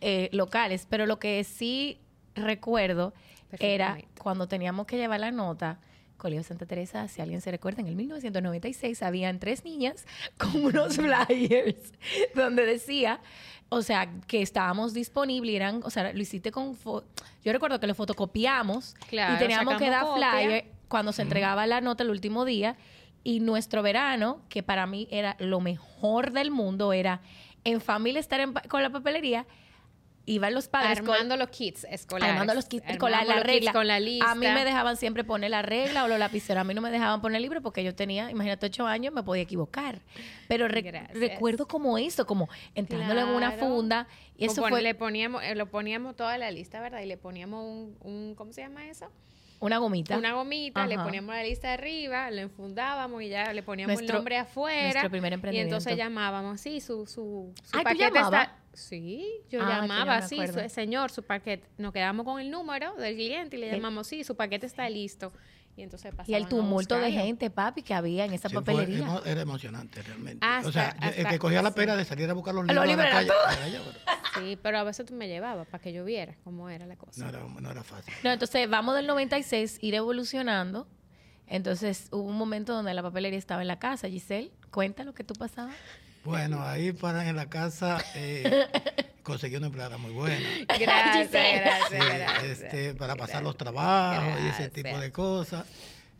eh, 0.00 0.28
locales. 0.32 0.86
Pero 0.88 1.06
lo 1.06 1.18
que 1.18 1.42
sí 1.44 1.98
recuerdo 2.34 3.14
era 3.58 3.98
cuando 4.18 4.48
teníamos 4.48 4.86
que 4.86 4.96
llevar 4.96 5.20
la 5.20 5.30
nota. 5.30 5.78
Colegio 6.20 6.44
Santa 6.44 6.66
Teresa, 6.66 7.08
si 7.08 7.20
alguien 7.20 7.40
se 7.40 7.50
recuerda, 7.50 7.80
en 7.80 7.88
el 7.88 7.96
1996 7.96 9.02
habían 9.02 9.38
tres 9.40 9.64
niñas 9.64 10.06
con 10.38 10.64
unos 10.64 10.96
flyers 10.96 11.92
donde 12.34 12.66
decía, 12.66 13.20
o 13.68 13.82
sea, 13.82 14.10
que 14.26 14.42
estábamos 14.42 14.94
disponibles, 14.94 15.54
eran, 15.54 15.80
o 15.84 15.90
sea, 15.90 16.12
lo 16.12 16.20
hiciste 16.20 16.50
con, 16.52 16.76
fo- 16.76 17.04
yo 17.44 17.52
recuerdo 17.52 17.80
que 17.80 17.86
lo 17.86 17.94
fotocopiamos 17.94 18.94
Claro, 19.08 19.34
y 19.34 19.38
teníamos 19.38 19.76
que 19.76 19.90
dar 19.90 20.04
copia. 20.04 20.30
flyer 20.32 20.64
cuando 20.88 21.12
se 21.12 21.22
entregaba 21.22 21.66
la 21.66 21.80
nota 21.80 22.02
el 22.02 22.10
último 22.10 22.44
día 22.44 22.76
y 23.22 23.40
nuestro 23.40 23.82
verano, 23.82 24.40
que 24.48 24.62
para 24.62 24.86
mí 24.86 25.06
era 25.10 25.36
lo 25.38 25.60
mejor 25.60 26.32
del 26.32 26.50
mundo, 26.50 26.92
era 26.92 27.20
en 27.64 27.80
familia 27.80 28.18
estar 28.20 28.40
en 28.40 28.52
pa- 28.54 28.62
con 28.62 28.82
la 28.82 28.90
papelería, 28.90 29.46
iban 30.30 30.54
los 30.54 30.68
padres 30.68 31.00
con- 31.00 31.10
Armando 31.10 31.36
los 31.36 31.48
kits 31.48 31.84
escolares. 31.90 32.32
Armando 32.32 32.54
los 32.54 32.66
kits 32.66 32.96
con 32.98 33.10
la, 33.10 33.20
regla. 33.42 33.72
con 33.72 33.86
la 33.86 33.98
lista. 34.00 34.30
A 34.30 34.34
mí 34.34 34.46
me 34.46 34.64
dejaban 34.64 34.96
siempre 34.96 35.24
poner 35.24 35.50
la 35.50 35.62
regla 35.62 36.04
o 36.04 36.08
los 36.08 36.18
lapiceros. 36.18 36.60
A 36.60 36.64
mí 36.64 36.72
no 36.74 36.80
me 36.80 36.90
dejaban 36.90 37.20
poner 37.20 37.36
el 37.36 37.42
libro 37.42 37.60
porque 37.62 37.82
yo 37.82 37.94
tenía, 37.94 38.30
imagínate, 38.30 38.66
ocho 38.66 38.86
años, 38.86 39.12
me 39.12 39.22
podía 39.22 39.42
equivocar. 39.42 40.00
Pero 40.48 40.68
re- 40.68 41.08
recuerdo 41.14 41.66
como 41.66 41.98
eso, 41.98 42.26
como 42.26 42.48
entrándole 42.74 43.20
en 43.22 43.28
una 43.28 43.54
Claro. 43.54 43.66
funda. 43.74 44.06
Y 44.36 44.44
eso 44.46 44.66
fue 44.66 44.82
Le 44.82 44.94
poníamos, 44.94 45.42
eh, 45.42 45.54
lo 45.54 45.66
poníamos 45.66 46.16
toda 46.16 46.38
la 46.38 46.50
lista, 46.50 46.80
¿verdad? 46.80 47.00
Y 47.00 47.06
le 47.06 47.16
poníamos 47.16 47.64
un, 47.64 47.96
un 48.00 48.34
¿cómo 48.34 48.52
se 48.52 48.62
llama 48.62 48.86
eso? 48.88 49.06
una 49.62 49.76
gomita. 49.76 50.16
Una 50.16 50.32
gomita, 50.32 50.86
le 50.86 50.96
poníamos 50.96 51.34
la 51.34 51.42
lista 51.42 51.74
arriba, 51.74 52.30
lo 52.30 52.40
enfundábamos 52.40 53.22
y 53.22 53.28
ya 53.28 53.52
le 53.52 53.62
poníamos 53.62 53.92
Nuestro- 53.94 54.16
el 54.16 54.18
nombre 54.20 54.38
afuera. 54.38 54.84
nuestro 54.84 55.10
primer 55.10 55.32
y 55.32 55.34
emprendimiento. 55.34 55.76
entonces 55.76 55.98
llamábamos, 55.98 56.62
sí, 56.62 56.80
su, 56.80 57.04
su, 57.06 57.52
su 57.62 57.76
Ay, 57.76 57.80
¿tú 57.80 57.82
paquete 57.84 58.18
está... 58.20 58.56
Sí, 58.72 59.26
yo 59.50 59.60
Ah, 59.62 59.80
llamaba, 59.82 60.22
sí, 60.22 60.38
su- 60.46 60.68
señor, 60.68 61.10
su 61.10 61.22
paquete. 61.22 61.68
Nos 61.78 61.92
quedamos 61.92 62.24
con 62.24 62.40
el 62.40 62.50
número 62.50 62.94
del 62.94 63.14
cliente 63.16 63.56
y 63.56 63.60
le 63.60 63.70
llamamos, 63.72 64.06
sí, 64.06 64.22
su 64.24 64.36
paquete 64.36 64.66
está 64.66 64.88
listo. 64.88 65.32
Y 65.76 65.82
entonces 65.82 66.12
y 66.26 66.34
el 66.34 66.46
tumulto 66.48 66.98
de 66.98 67.10
gente, 67.12 67.48
papi, 67.48 67.82
que 67.82 67.94
había 67.94 68.24
en 68.24 68.32
esa 68.34 68.48
Sí, 68.48 68.54
papelería. 68.54 69.22
era 69.24 69.40
emocionante 69.40 70.02
realmente. 70.02 70.44
Hasta- 70.46 70.68
o 70.68 70.72
sea, 70.72 70.96
el 71.16 71.26
que 71.26 71.38
cogía 71.38 71.62
la 71.62 71.70
sí. 71.70 71.76
pena 71.76 71.96
de 71.96 72.04
salir 72.04 72.28
a 72.28 72.32
buscar 72.34 72.54
los 72.54 72.66
Los 72.66 72.86
libros 72.86 73.06
a 73.06 73.20
libros 73.22 73.26
la 73.28 73.56
calle. 73.56 73.78
pero 73.78 74.00
Sí, 74.46 74.58
pero 74.62 74.78
a 74.78 74.84
veces 74.84 75.06
tú 75.06 75.14
me 75.14 75.26
llevabas 75.26 75.66
para 75.68 75.82
que 75.82 75.92
yo 75.92 76.04
viera 76.04 76.36
cómo 76.44 76.68
era 76.70 76.86
la 76.86 76.96
cosa. 76.96 77.22
no, 77.22 77.28
era, 77.28 77.44
no 77.60 77.70
era 77.70 77.82
fácil. 77.82 78.12
No, 78.22 78.30
entonces 78.30 78.68
vamos 78.68 78.94
del 78.94 79.06
96, 79.06 79.78
ir 79.80 79.94
evolucionando. 79.94 80.86
Entonces 81.46 82.08
hubo 82.12 82.22
un 82.22 82.36
momento 82.36 82.72
donde 82.74 82.94
la 82.94 83.02
papelería 83.02 83.38
estaba 83.38 83.62
en 83.62 83.68
la 83.68 83.78
casa. 83.78 84.08
Giselle, 84.08 84.52
cuenta 84.70 85.02
lo 85.02 85.14
que 85.14 85.24
tú 85.24 85.34
pasabas. 85.34 85.74
Bueno, 86.24 86.62
ahí 86.62 86.92
para 86.92 87.28
en 87.28 87.36
la 87.36 87.48
casa 87.48 88.02
eh, 88.14 88.66
conseguí 89.22 89.56
una 89.56 89.66
empleada 89.66 89.96
muy 89.98 90.12
buena. 90.12 90.46
Gracias, 90.78 91.26
Giselle. 91.28 91.60
gracias, 91.60 92.42
este, 92.44 92.94
para 92.94 93.14
pasar 93.14 93.42
Gracias. 93.42 93.42
los 93.42 93.56
trabajos 93.56 94.40
y 94.44 94.48
ese 94.48 94.68
tipo 94.68 94.98
de 94.98 95.10
cosas. 95.12 95.66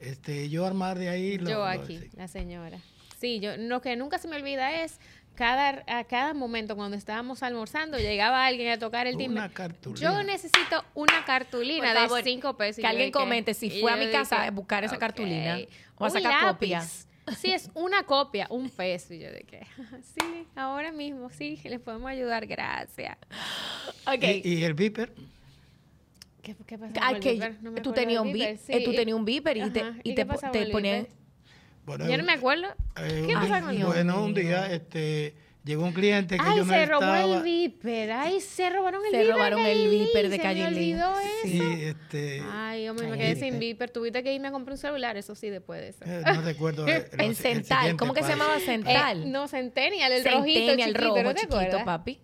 Este, 0.00 0.48
yo 0.48 0.64
armar 0.64 0.98
de 0.98 1.10
ahí 1.10 1.36
lo- 1.38 1.50
Yo 1.50 1.58
lo- 1.58 1.66
aquí, 1.66 1.98
sí. 1.98 2.08
la 2.16 2.28
señora. 2.28 2.78
Sí, 3.20 3.38
yo 3.40 3.56
lo 3.58 3.82
que 3.82 3.96
nunca 3.96 4.16
se 4.18 4.28
me 4.28 4.36
olvida 4.36 4.82
es 4.82 4.98
cada 5.34 5.84
a 5.86 6.04
cada 6.04 6.32
momento 6.32 6.74
cuando 6.76 6.96
estábamos 6.96 7.42
almorzando 7.42 7.98
llegaba 7.98 8.46
alguien 8.46 8.72
a 8.72 8.78
tocar 8.78 9.06
el 9.06 9.18
timbre. 9.18 9.40
Una 9.40 9.50
cartulina. 9.50 10.00
Yo 10.00 10.22
necesito 10.22 10.82
una 10.94 11.24
cartulina 11.26 11.92
favor, 11.92 12.16
de 12.18 12.30
cinco 12.30 12.56
pesos. 12.56 12.80
Que 12.80 12.86
alguien 12.86 13.10
comente 13.10 13.52
si 13.52 13.68
fue 13.82 13.92
a 13.92 13.96
mi 13.96 14.10
casa 14.10 14.36
dije, 14.36 14.48
a 14.48 14.50
buscar 14.52 14.84
esa 14.84 14.96
cartulina 14.98 15.58
o 15.96 16.04
a 16.04 16.08
Un 16.08 16.12
sacar 16.14 16.32
lápiz. 16.44 16.48
copia. 16.52 16.86
Sí, 17.38 17.52
es 17.52 17.70
una 17.74 18.02
copia, 18.04 18.46
un 18.50 18.70
peso. 18.70 19.14
Y 19.14 19.20
yo 19.20 19.30
de 19.30 19.42
que, 19.42 19.60
sí, 20.02 20.46
ahora 20.56 20.92
mismo, 20.92 21.30
sí, 21.30 21.58
les 21.64 21.80
podemos 21.80 22.10
ayudar, 22.10 22.46
gracias. 22.46 23.16
Ok. 24.06 24.22
Y, 24.44 24.54
y 24.54 24.64
el 24.64 24.74
viper, 24.74 25.12
¿Qué, 26.42 26.56
qué 26.66 26.78
pasa 26.78 26.94
Ay, 27.02 27.14
con 27.14 27.16
el 27.16 27.20
que 27.22 27.30
beeper? 27.32 27.62
No 27.62 27.70
me 27.70 27.80
tú 27.82 27.92
tenías 27.92 28.22
un 28.22 28.32
beeper, 28.32 28.56
beep, 28.56 28.80
eh, 28.80 28.84
tú 28.84 28.90
sí. 28.90 28.96
tenías 28.96 29.16
un 29.18 29.24
beeper 29.24 29.56
y 29.58 29.70
te, 29.70 29.80
y 30.04 30.10
¿y 30.10 30.14
te, 30.14 30.24
te 30.24 30.26
ponían 30.26 30.52
beeper? 30.52 31.08
bueno, 31.84 32.08
Yo 32.08 32.16
no 32.16 32.24
me 32.24 32.32
acuerdo. 32.32 32.66
eh, 32.96 33.24
¿Qué 33.26 33.34
un- 33.34 33.40
pasa 33.40 33.60
con 33.60 33.70
el 33.70 33.76
beeper? 33.76 33.92
Bueno, 33.92 34.24
un 34.24 34.34
día 34.34 34.72
este, 34.72 35.34
llegó 35.64 35.84
un 35.84 35.92
cliente 35.92 36.36
que 36.36 36.42
Ay, 36.44 36.58
yo 36.58 36.64
no 36.64 36.72
se 36.72 36.86
robó 36.86 37.02
estaba. 37.14 37.36
el 37.38 37.42
viper. 37.42 38.12
Ay, 38.12 38.40
se 38.40 38.70
robaron 38.70 39.04
el 39.04 39.10
Se 39.10 39.18
viper. 39.18 39.34
robaron 39.34 39.60
el 39.60 39.88
viper 39.88 40.28
de 40.28 40.36
se 40.36 40.42
Calle 40.42 40.64
me 40.64 40.70
Lee. 40.70 40.96
Sí, 41.42 41.58
eso. 41.60 41.88
este, 41.98 42.42
Ay, 42.50 42.88
hombre, 42.88 43.08
me 43.08 43.18
quedé 43.18 43.32
eh, 43.32 43.36
sin 43.36 43.54
eh, 43.54 43.58
viper. 43.58 43.90
Tuviste 43.90 44.22
que 44.22 44.32
irme 44.34 44.48
a 44.48 44.52
comprar 44.52 44.72
un 44.74 44.78
celular, 44.78 45.16
eso 45.16 45.34
sí, 45.34 45.50
después 45.50 45.80
de 45.80 45.88
eso. 45.88 46.04
eh, 46.04 46.22
no 46.34 46.42
recuerdo. 46.42 46.86
eh, 46.88 47.08
en 47.12 47.20
el 47.20 47.36
Central. 47.36 47.96
¿Cómo 47.96 48.14
que 48.14 48.22
se 48.22 48.30
llamaba 48.30 48.56
Eh, 48.56 48.60
Central? 48.60 49.30
no, 49.30 49.48
Centennial, 49.48 50.12
el 50.12 50.24
rojito 50.24 50.58
Centennial 50.60 50.90
chiquito, 50.92 51.08
rojo 51.08 51.22
¿no 51.22 51.34
te 51.34 51.40
chiquito, 51.40 51.56
acuerdas? 51.58 51.84
papi. 51.84 52.20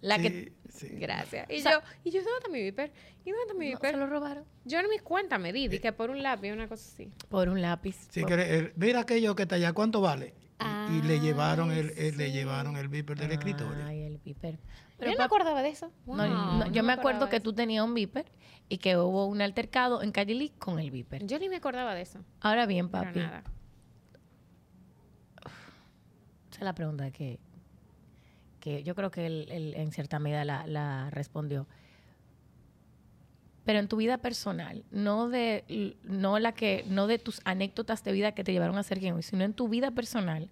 La 0.00 0.16
Sí, 0.16 0.22
que 0.22 0.52
sí. 0.68 0.88
Gracias. 0.92 1.50
Y 1.50 1.58
O 1.58 1.60
sea- 1.60 1.72
yo, 1.72 1.80
y 2.04 2.10
yo, 2.10 2.22
¿dónde 2.22 2.36
está 2.38 2.48
mi 2.50 2.62
viper? 2.62 2.92
¿Y 3.24 3.30
dónde 3.32 3.42
está 3.48 3.54
mi 3.54 3.66
no, 3.70 3.76
viper? 3.76 3.90
se 3.90 3.96
lo 3.96 4.06
robaron 4.06 4.44
Yo 4.64 4.80
no 4.80 4.88
me 4.88 5.00
cuenta 5.00 5.36
me 5.38 5.52
di, 5.52 5.66
di 5.66 5.80
que 5.80 5.92
por 5.92 6.08
un 6.10 6.22
lápiz, 6.22 6.52
una 6.52 6.68
cosa 6.68 6.88
así. 6.94 7.10
por 7.28 7.48
un 7.48 7.60
lápiz. 7.60 7.96
Sí, 8.10 8.20
Por- 8.20 8.28
que 8.36 8.58
el- 8.58 8.72
mira 8.76 9.00
aquello 9.00 9.34
que 9.34 9.42
está 9.42 9.56
allá, 9.56 9.72
¿cuánto 9.72 10.00
vale? 10.00 10.34
Y, 10.60 10.96
y 10.96 11.02
le 11.02 11.20
llevaron 11.20 11.70
el, 11.70 11.90
el- 11.96 12.16
le 12.16 12.32
llevaron 12.32 12.76
el 12.76 12.88
viper 12.88 13.16
del 13.18 13.30
escritorio. 13.32 13.84
Ay, 13.86 14.02
el 14.02 14.18
viper. 14.18 14.58
yo 14.98 15.06
no 15.10 15.16
me 15.18 15.22
acordaba 15.24 15.62
de 15.62 15.68
eso. 15.68 15.92
no, 16.06 16.14
Wow, 16.16 16.26
no, 16.26 16.66
yo 16.66 16.82
no 16.82 16.86
me 16.88 16.92
acuerdo 16.94 17.28
que 17.28 17.38
tú 17.40 17.52
tenías 17.52 17.84
un 17.84 17.94
viper 17.94 18.26
y 18.68 18.78
que 18.78 18.96
hubo 18.96 19.26
un 19.26 19.40
altercado 19.40 20.02
en 20.02 20.10
Calle 20.10 20.34
Lee 20.34 20.52
con 20.58 20.78
el 20.80 20.90
viper. 20.90 21.26
Yo 21.26 21.38
ni 21.38 21.48
me 21.48 21.56
acordaba 21.56 21.94
de 21.94 22.02
eso. 22.02 22.18
Ahora 22.40 22.66
bien, 22.66 22.88
papi, 22.88 23.20
nada. 23.20 23.44
esa 26.50 26.58
es 26.58 26.62
la 26.62 26.74
pregunta 26.74 27.10
que, 27.10 27.38
que 28.60 28.82
yo 28.82 28.94
creo 28.94 29.10
que 29.10 29.26
él, 29.26 29.46
él 29.50 29.74
en 29.76 29.92
cierta 29.92 30.18
medida 30.18 30.44
la, 30.44 30.66
la 30.66 31.10
respondió. 31.10 31.66
Pero 33.68 33.80
en 33.80 33.88
tu 33.88 33.98
vida 33.98 34.16
personal, 34.16 34.82
no 34.90 35.28
de, 35.28 35.94
no 36.02 36.38
la 36.38 36.52
que, 36.52 36.86
no 36.88 37.06
de 37.06 37.18
tus 37.18 37.42
anécdotas 37.44 38.02
de 38.02 38.12
vida 38.12 38.32
que 38.32 38.42
te 38.42 38.50
llevaron 38.50 38.78
a 38.78 38.82
ser 38.82 38.98
quien 38.98 39.14
hoy, 39.14 39.22
sino 39.22 39.44
en 39.44 39.52
tu 39.52 39.68
vida 39.68 39.90
personal, 39.90 40.48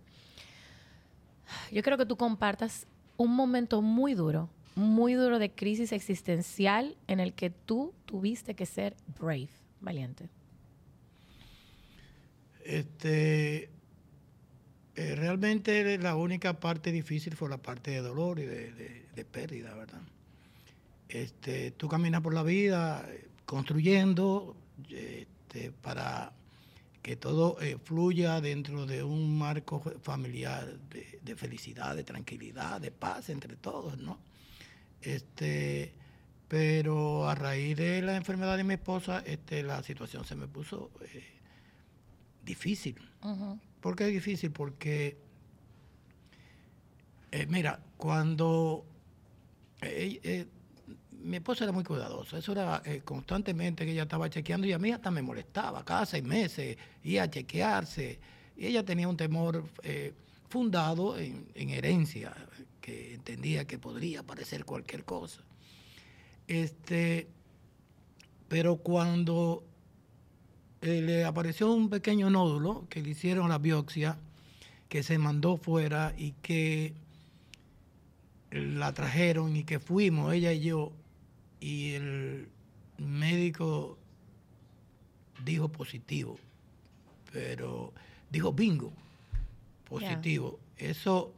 yo 1.72 1.82
creo 1.82 1.96
que 1.96 2.04
tú 2.04 2.18
compartas 2.18 2.86
un 3.16 3.34
momento 3.34 3.80
muy 3.80 4.12
duro, 4.12 4.50
muy 4.74 5.14
duro 5.14 5.38
de 5.38 5.50
crisis 5.50 5.92
existencial 5.92 6.94
en 7.06 7.20
el 7.20 7.32
que 7.32 7.48
tú 7.48 7.94
tuviste 8.04 8.52
que 8.52 8.66
ser 8.66 8.94
brave, 9.18 9.48
valiente. 9.80 10.28
Este, 12.66 13.70
eh, 14.94 15.14
realmente 15.14 15.96
la 15.96 16.16
única 16.16 16.60
parte 16.60 16.92
difícil 16.92 17.34
fue 17.34 17.48
la 17.48 17.56
parte 17.56 17.92
de 17.92 18.02
dolor 18.02 18.38
y 18.40 18.44
de, 18.44 19.24
pérdida, 19.24 19.74
¿verdad? 19.74 20.02
Este, 21.08 21.70
tú 21.70 21.88
caminas 21.88 22.20
por 22.20 22.34
la 22.34 22.42
vida 22.42 23.04
eh, 23.08 23.28
construyendo 23.44 24.56
este, 24.90 25.70
para 25.70 26.32
que 27.02 27.14
todo 27.16 27.60
eh, 27.60 27.78
fluya 27.82 28.40
dentro 28.40 28.84
de 28.86 29.04
un 29.04 29.38
marco 29.38 29.78
fa- 29.80 29.92
familiar 30.02 30.76
de, 30.90 31.20
de 31.22 31.36
felicidad, 31.36 31.94
de 31.94 32.02
tranquilidad, 32.02 32.80
de 32.80 32.90
paz 32.90 33.28
entre 33.28 33.54
todos, 33.56 33.96
¿no? 33.98 34.18
Este, 35.00 35.92
pero 36.48 37.28
a 37.28 37.34
raíz 37.36 37.76
de 37.76 38.02
la 38.02 38.16
enfermedad 38.16 38.56
de 38.56 38.64
mi 38.64 38.74
esposa, 38.74 39.22
este, 39.24 39.62
la 39.62 39.82
situación 39.84 40.24
se 40.24 40.34
me 40.34 40.48
puso 40.48 40.90
eh, 41.12 41.22
difícil. 42.44 42.96
¿Por 43.80 43.94
qué 43.94 44.06
es 44.08 44.12
difícil? 44.12 44.50
Porque, 44.50 45.16
eh, 47.30 47.46
mira, 47.48 47.78
cuando 47.96 48.84
mi 51.26 51.38
esposa 51.38 51.64
era 51.64 51.72
muy 51.72 51.84
cuidadosa, 51.84 52.38
eso 52.38 52.52
era 52.52 52.82
eh, 52.84 53.02
constantemente 53.04 53.84
que 53.84 53.92
ella 53.92 54.04
estaba 54.04 54.30
chequeando 54.30 54.66
y 54.66 54.72
a 54.72 54.78
mí 54.78 54.92
hasta 54.92 55.10
me 55.10 55.22
molestaba, 55.22 55.84
cada 55.84 56.06
seis 56.06 56.22
meses, 56.22 56.76
iba 57.04 57.24
a 57.24 57.30
chequearse, 57.30 58.18
Y 58.56 58.66
ella 58.66 58.84
tenía 58.84 59.08
un 59.08 59.16
temor 59.16 59.64
eh, 59.82 60.14
fundado 60.48 61.18
en, 61.18 61.48
en 61.54 61.70
herencia, 61.70 62.32
que 62.80 63.14
entendía 63.14 63.66
que 63.66 63.78
podría 63.78 64.20
aparecer 64.20 64.64
cualquier 64.64 65.04
cosa. 65.04 65.42
Este, 66.46 67.26
pero 68.48 68.76
cuando 68.76 69.64
eh, 70.80 71.02
le 71.02 71.24
apareció 71.24 71.72
un 71.72 71.90
pequeño 71.90 72.30
nódulo, 72.30 72.86
que 72.88 73.02
le 73.02 73.10
hicieron 73.10 73.48
la 73.48 73.58
biopsia, 73.58 74.18
que 74.88 75.02
se 75.02 75.18
mandó 75.18 75.56
fuera 75.56 76.14
y 76.16 76.32
que 76.42 76.94
la 78.52 78.92
trajeron 78.92 79.56
y 79.56 79.64
que 79.64 79.80
fuimos, 79.80 80.32
ella 80.32 80.52
y 80.52 80.60
yo, 80.60 80.92
y 81.66 81.94
el 81.94 82.48
médico 82.98 83.98
dijo 85.44 85.68
positivo, 85.68 86.38
pero 87.32 87.92
dijo 88.30 88.52
bingo, 88.52 88.92
positivo. 89.82 90.60
Eso 90.76 91.34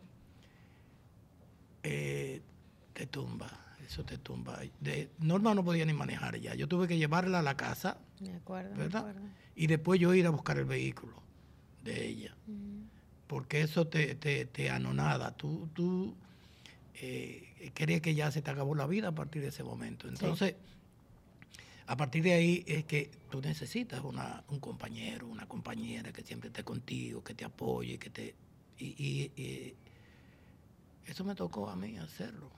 eh, 1.82 2.42
te 2.92 3.06
tumba, 3.06 3.48
eso 3.86 4.04
te 4.04 4.18
tumba. 4.18 4.60
De, 4.80 5.08
Norma 5.20 5.54
no 5.54 5.64
podía 5.64 5.86
ni 5.86 5.94
manejar 5.94 6.38
ya. 6.38 6.54
Yo 6.54 6.68
tuve 6.68 6.86
que 6.86 6.98
llevarla 6.98 7.38
a 7.38 7.42
la 7.42 7.56
casa, 7.56 7.96
De 8.20 8.34
acuerdo, 8.34 8.76
¿verdad? 8.76 9.08
acuerdo. 9.08 9.22
Y 9.56 9.66
después 9.66 9.98
yo 9.98 10.12
ir 10.12 10.26
a 10.26 10.30
buscar 10.30 10.58
el 10.58 10.66
vehículo 10.66 11.22
de 11.84 12.06
ella. 12.06 12.36
Mm. 12.46 12.82
Porque 13.28 13.62
eso 13.62 13.86
te, 13.86 14.14
te, 14.14 14.44
te 14.44 14.68
anonada. 14.68 15.30
Tú, 15.30 15.70
tú 15.72 16.14
eh, 17.00 17.70
crees 17.74 18.00
que 18.00 18.14
ya 18.14 18.30
se 18.30 18.42
te 18.42 18.50
acabó 18.50 18.74
la 18.74 18.86
vida 18.86 19.08
a 19.08 19.14
partir 19.14 19.42
de 19.42 19.48
ese 19.48 19.62
momento. 19.62 20.08
Entonces, 20.08 20.54
a 21.86 21.96
partir 21.96 22.22
de 22.22 22.32
ahí 22.34 22.64
es 22.66 22.84
que 22.84 23.10
tú 23.30 23.40
necesitas 23.40 24.02
una, 24.04 24.44
un 24.48 24.60
compañero, 24.60 25.26
una 25.26 25.46
compañera 25.46 26.12
que 26.12 26.22
siempre 26.22 26.48
esté 26.48 26.62
contigo, 26.64 27.22
que 27.24 27.34
te 27.34 27.44
apoye, 27.44 27.98
que 27.98 28.10
te... 28.10 28.34
Y, 28.78 28.86
y- 29.02 29.32
y 29.42 29.74
eso 31.06 31.24
me 31.24 31.34
tocó 31.34 31.68
a 31.70 31.76
mí 31.76 31.96
hacerlo. 31.96 32.50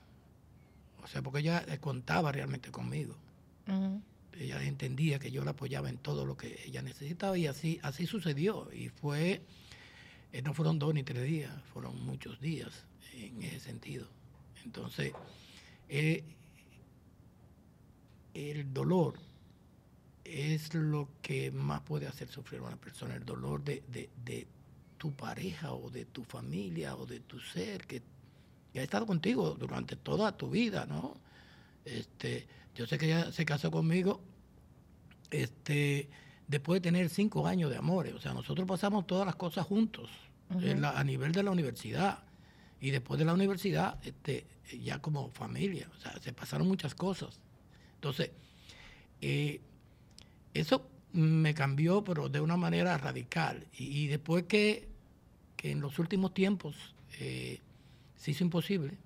O 1.03 1.07
sea, 1.07 1.21
porque 1.21 1.39
ella 1.39 1.63
eh, 1.67 1.77
contaba 1.79 2.31
realmente 2.31 2.71
conmigo. 2.71 3.15
Ella 4.37 4.61
entendía 4.63 5.19
que 5.19 5.31
yo 5.31 5.43
la 5.45 5.51
apoyaba 5.51 5.89
en 5.89 5.97
todo 5.97 6.25
lo 6.25 6.35
que 6.35 6.59
ella 6.65 6.81
necesitaba 6.81 7.37
y 7.37 7.47
así, 7.47 7.79
así 7.83 8.05
sucedió. 8.07 8.69
Y 8.73 8.89
fue, 8.89 9.41
eh, 10.33 10.41
no 10.41 10.53
fueron 10.53 10.77
dos 10.79 10.93
ni 10.93 11.03
tres 11.03 11.23
días, 11.25 11.51
fueron 11.73 12.03
muchos 12.05 12.39
días 12.41 12.85
en 13.13 13.41
ese 13.43 13.59
sentido. 13.61 14.07
Entonces, 14.65 15.13
eh, 15.89 16.23
el 18.33 18.73
dolor 18.73 19.15
es 20.23 20.73
lo 20.73 21.09
que 21.21 21.51
más 21.51 21.81
puede 21.81 22.07
hacer 22.07 22.27
sufrir 22.29 22.61
a 22.61 22.65
una 22.67 22.77
persona, 22.77 23.15
el 23.15 23.25
dolor 23.25 23.63
de, 23.63 23.83
de- 23.91 24.09
de 24.23 24.47
tu 24.97 25.11
pareja 25.11 25.73
o 25.73 25.89
de 25.89 26.05
tu 26.05 26.23
familia 26.23 26.95
o 26.95 27.05
de 27.05 27.19
tu 27.21 27.39
ser 27.39 27.85
que, 27.87 28.01
que 28.71 28.79
ha 28.79 28.83
estado 28.83 29.05
contigo 29.05 29.55
durante 29.59 29.95
toda 29.95 30.37
tu 30.37 30.49
vida, 30.49 30.85
¿no? 30.85 31.17
Este, 31.83 32.47
yo 32.75 32.85
sé 32.85 32.97
que 32.97 33.07
ella 33.07 33.31
se 33.31 33.43
casó 33.43 33.71
conmigo 33.71 34.21
este, 35.31 36.07
después 36.47 36.81
de 36.81 36.89
tener 36.89 37.09
cinco 37.09 37.47
años 37.47 37.69
de 37.71 37.77
amores. 37.77 38.13
O 38.13 38.19
sea, 38.19 38.33
nosotros 38.33 38.67
pasamos 38.67 39.07
todas 39.07 39.25
las 39.25 39.35
cosas 39.35 39.65
juntos 39.65 40.09
en 40.61 40.81
la- 40.81 40.91
a 40.99 41.03
nivel 41.03 41.31
de 41.31 41.43
la 41.43 41.51
universidad. 41.51 42.19
Y 42.81 42.91
después 42.91 43.19
de 43.19 43.25
la 43.25 43.33
universidad, 43.33 43.99
este, 44.05 44.45
ya 44.81 44.99
como 45.01 45.29
familia. 45.31 45.89
O 45.97 46.01
sea, 46.01 46.19
se 46.19 46.33
pasaron 46.33 46.67
muchas 46.67 46.95
cosas. 46.95 47.39
Entonces, 47.95 48.31
eh, 49.21 49.61
eso 50.53 50.87
me 51.13 51.53
cambió, 51.53 52.03
pero 52.03 52.29
de 52.29 52.41
una 52.41 52.57
manera 52.57 52.97
radical. 52.97 53.67
Y, 53.77 54.07
después 54.07 54.45
que, 54.45 54.87
que 55.57 55.71
en 55.71 55.81
los 55.81 55.99
últimos 55.99 56.33
tiempos 56.33 56.75
eh, 57.19 57.59
se 58.17 58.31
hizo 58.31 58.43
imposible, 58.43 58.97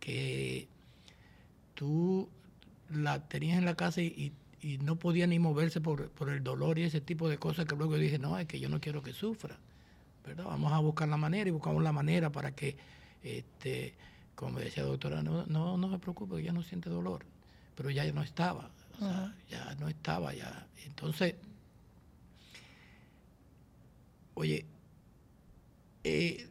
que 0.00 0.68
tú 1.74 2.28
la 2.90 3.28
tenías 3.28 3.58
en 3.58 3.64
la 3.64 3.74
casa 3.76 4.00
y, 4.02 4.32
y- 4.62 4.78
no 4.78 4.96
podía 4.96 5.26
ni 5.28 5.38
moverse 5.38 5.80
por, 5.80 6.10
por 6.10 6.30
el 6.30 6.42
dolor 6.42 6.78
y 6.78 6.82
ese 6.82 7.00
tipo 7.00 7.28
de 7.28 7.38
cosas 7.38 7.66
que 7.66 7.76
luego 7.76 7.96
dije, 7.96 8.18
no, 8.18 8.38
es 8.38 8.46
que 8.46 8.58
yo 8.58 8.68
no 8.68 8.80
quiero 8.80 9.02
que 9.02 9.12
sufra, 9.12 9.56
¿verdad? 10.24 10.44
Vamos 10.44 10.72
a 10.72 10.78
buscar 10.78 11.08
la 11.08 11.16
manera 11.16 11.48
y 11.48 11.52
buscamos 11.52 11.82
la 11.82 11.92
manera 11.92 12.30
para 12.30 12.52
que, 12.52 12.76
este, 13.22 13.94
como 14.34 14.58
decía 14.58 14.82
la 14.82 14.90
doctora, 14.90 15.22
no, 15.22 15.46
no, 15.46 15.76
no 15.76 15.88
me 15.88 15.98
preocupe, 15.98 16.42
ya 16.42 16.52
no 16.52 16.62
siente 16.62 16.90
dolor, 16.90 17.24
pero 17.74 17.90
ya 17.90 18.10
no 18.12 18.22
estaba, 18.22 18.70
o 18.94 18.98
sea, 18.98 19.34
ya 19.50 19.74
no 19.76 19.88
estaba, 19.88 20.34
ya. 20.34 20.66
Entonces, 20.84 21.34
oye, 24.34 24.66
eh, 26.04 26.48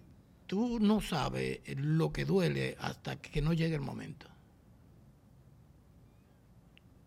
tú 0.47 0.79
no 0.79 1.01
sabes 1.01 1.59
lo 1.75 2.11
que 2.11 2.25
duele 2.25 2.77
hasta 2.79 3.17
que 3.17 3.41
no 3.41 3.53
llegue 3.53 3.75
el 3.75 3.81
momento. 3.81 4.27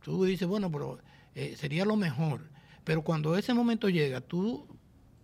Tú 0.02 0.24
dices, 0.24 0.48
bueno, 0.48 0.70
pero 0.70 0.98
eh, 1.34 1.56
sería 1.56 1.84
lo 1.84 1.96
mejor. 1.96 2.48
Pero 2.84 3.02
cuando 3.02 3.36
ese 3.36 3.54
momento 3.54 3.88
llega, 3.88 4.20
tú 4.20 4.66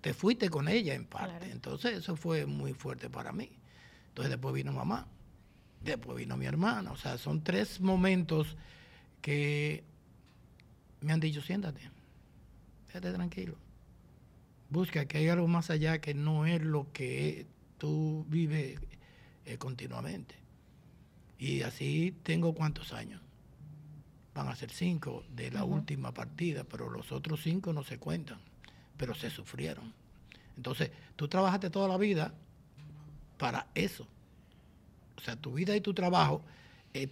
te 0.06 0.14
fuiste 0.14 0.48
con 0.50 0.68
ella 0.68 0.94
en 0.94 1.04
parte. 1.04 1.36
Claro. 1.36 1.52
Entonces 1.52 1.94
eso 1.94 2.14
fue 2.14 2.46
muy 2.46 2.74
fuerte 2.74 3.10
para 3.10 3.32
mí. 3.32 3.50
Entonces 4.10 4.30
después 4.30 4.54
vino 4.54 4.72
mamá, 4.72 5.08
después 5.82 6.16
vino 6.16 6.36
mi 6.36 6.46
hermana. 6.46 6.92
O 6.92 6.96
sea, 6.96 7.18
son 7.18 7.42
tres 7.42 7.80
momentos 7.80 8.56
que 9.20 9.82
me 11.00 11.12
han 11.12 11.18
dicho, 11.18 11.42
siéntate, 11.42 11.80
quédate 12.86 13.14
tranquilo. 13.14 13.56
Busca 14.70 15.06
que 15.06 15.18
hay 15.18 15.28
algo 15.28 15.48
más 15.48 15.70
allá 15.70 16.00
que 16.00 16.14
no 16.14 16.46
es 16.46 16.62
lo 16.62 16.92
que 16.92 17.48
tú 17.76 18.24
vives 18.28 18.78
eh, 19.44 19.58
continuamente. 19.58 20.36
Y 21.36 21.62
así 21.62 22.16
tengo 22.22 22.54
cuántos 22.54 22.92
años. 22.92 23.20
Van 24.34 24.46
a 24.46 24.54
ser 24.54 24.70
cinco 24.70 25.24
de 25.30 25.50
la 25.50 25.64
última 25.64 26.14
partida, 26.14 26.62
pero 26.62 26.90
los 26.90 27.10
otros 27.10 27.42
cinco 27.42 27.72
no 27.72 27.82
se 27.82 27.98
cuentan, 27.98 28.38
pero 28.96 29.14
se 29.14 29.30
sufrieron. 29.30 29.92
Entonces, 30.56 30.90
tú 31.16 31.28
trabajaste 31.28 31.70
toda 31.70 31.88
la 31.88 31.96
vida 31.98 32.32
para 33.38 33.66
eso. 33.74 34.06
O 35.16 35.20
sea, 35.20 35.36
tu 35.36 35.52
vida 35.52 35.74
y 35.76 35.80
tu 35.80 35.94
trabajo 35.94 36.42
es, 36.94 37.08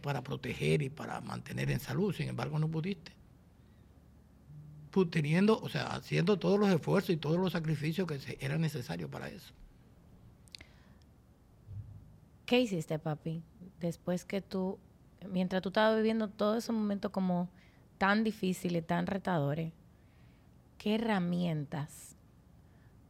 para 0.00 0.22
proteger 0.22 0.82
y 0.82 0.88
para 0.90 1.20
mantener 1.20 1.70
en 1.70 1.80
salud, 1.80 2.14
sin 2.14 2.28
embargo 2.28 2.58
no 2.58 2.68
pudiste. 2.68 3.12
Pu- 4.92 5.10
Teniendo, 5.10 5.60
o 5.60 5.68
sea, 5.68 5.88
haciendo 5.94 6.38
todos 6.38 6.58
los 6.58 6.70
esfuerzos 6.70 7.10
y 7.10 7.16
todos 7.18 7.38
los 7.38 7.52
sacrificios 7.52 8.06
que 8.08 8.38
eran 8.40 8.60
necesarios 8.60 9.10
para 9.10 9.28
eso. 9.28 9.52
¿Qué 12.46 12.60
hiciste, 12.60 12.98
papi? 12.98 13.42
Después 13.80 14.24
que 14.24 14.40
tú, 14.40 14.78
mientras 15.28 15.62
tú 15.62 15.70
estabas 15.70 15.96
viviendo 15.96 16.28
todos 16.28 16.58
esos 16.58 16.74
momentos 16.74 17.10
como 17.10 17.48
tan 17.98 18.24
difíciles, 18.24 18.86
tan 18.86 19.06
retadores, 19.06 19.72
¿qué 20.78 20.96
herramientas 20.96 22.16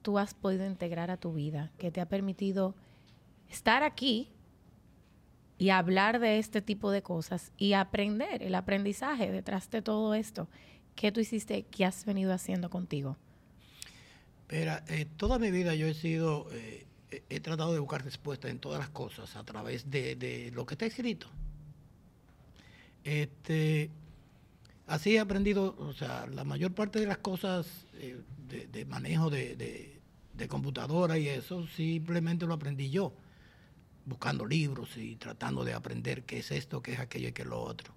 tú 0.02 0.18
has 0.18 0.34
podido 0.34 0.66
integrar 0.66 1.10
a 1.10 1.16
tu 1.16 1.32
vida 1.32 1.72
que 1.78 1.90
te 1.90 2.00
ha 2.00 2.08
permitido 2.08 2.74
estar 3.50 3.82
aquí 3.82 4.30
y 5.58 5.70
hablar 5.70 6.20
de 6.20 6.38
este 6.38 6.62
tipo 6.62 6.90
de 6.90 7.02
cosas 7.02 7.52
y 7.56 7.72
aprender, 7.72 8.42
el 8.42 8.54
aprendizaje 8.54 9.30
detrás 9.30 9.70
de 9.70 9.82
todo 9.82 10.14
esto? 10.14 10.48
¿Qué 10.94 11.12
tú 11.12 11.20
hiciste? 11.20 11.64
¿Qué 11.64 11.84
has 11.84 12.04
venido 12.04 12.32
haciendo 12.32 12.70
contigo? 12.70 13.16
Pero 14.46 14.72
eh, 14.88 15.06
toda 15.16 15.38
mi 15.38 15.50
vida 15.50 15.74
yo 15.74 15.86
he 15.86 15.94
sido, 15.94 16.46
eh, 16.52 16.86
he 17.28 17.40
tratado 17.40 17.72
de 17.72 17.80
buscar 17.80 18.04
respuestas 18.04 18.50
en 18.50 18.60
todas 18.60 18.78
las 18.78 18.90
cosas 18.90 19.34
a 19.36 19.44
través 19.44 19.90
de, 19.90 20.14
de 20.16 20.50
lo 20.52 20.64
que 20.66 20.74
está 20.74 20.86
escrito. 20.86 21.26
Este, 23.02 23.90
así 24.86 25.16
he 25.16 25.20
aprendido, 25.20 25.74
o 25.78 25.92
sea, 25.92 26.26
la 26.26 26.44
mayor 26.44 26.74
parte 26.74 27.00
de 27.00 27.06
las 27.06 27.18
cosas 27.18 27.66
eh, 27.94 28.20
de, 28.48 28.84
manejo 28.84 29.30
de, 29.30 29.56
de- 29.56 30.00
de 30.34 30.48
computadora 30.48 31.18
y 31.18 31.28
eso, 31.28 31.66
simplemente 31.66 32.44
lo 32.46 32.52
aprendí 32.54 32.90
yo, 32.90 33.14
buscando 34.04 34.44
libros 34.44 34.96
y 34.98 35.16
tratando 35.16 35.64
de 35.64 35.72
aprender 35.72 36.24
qué 36.24 36.38
es 36.40 36.50
esto, 36.50 36.82
qué 36.82 36.92
es 36.92 37.00
aquello 37.00 37.28
y 37.28 37.32
qué 37.32 37.42
es 37.42 37.48
lo 37.48 37.60
otro. 37.62 37.94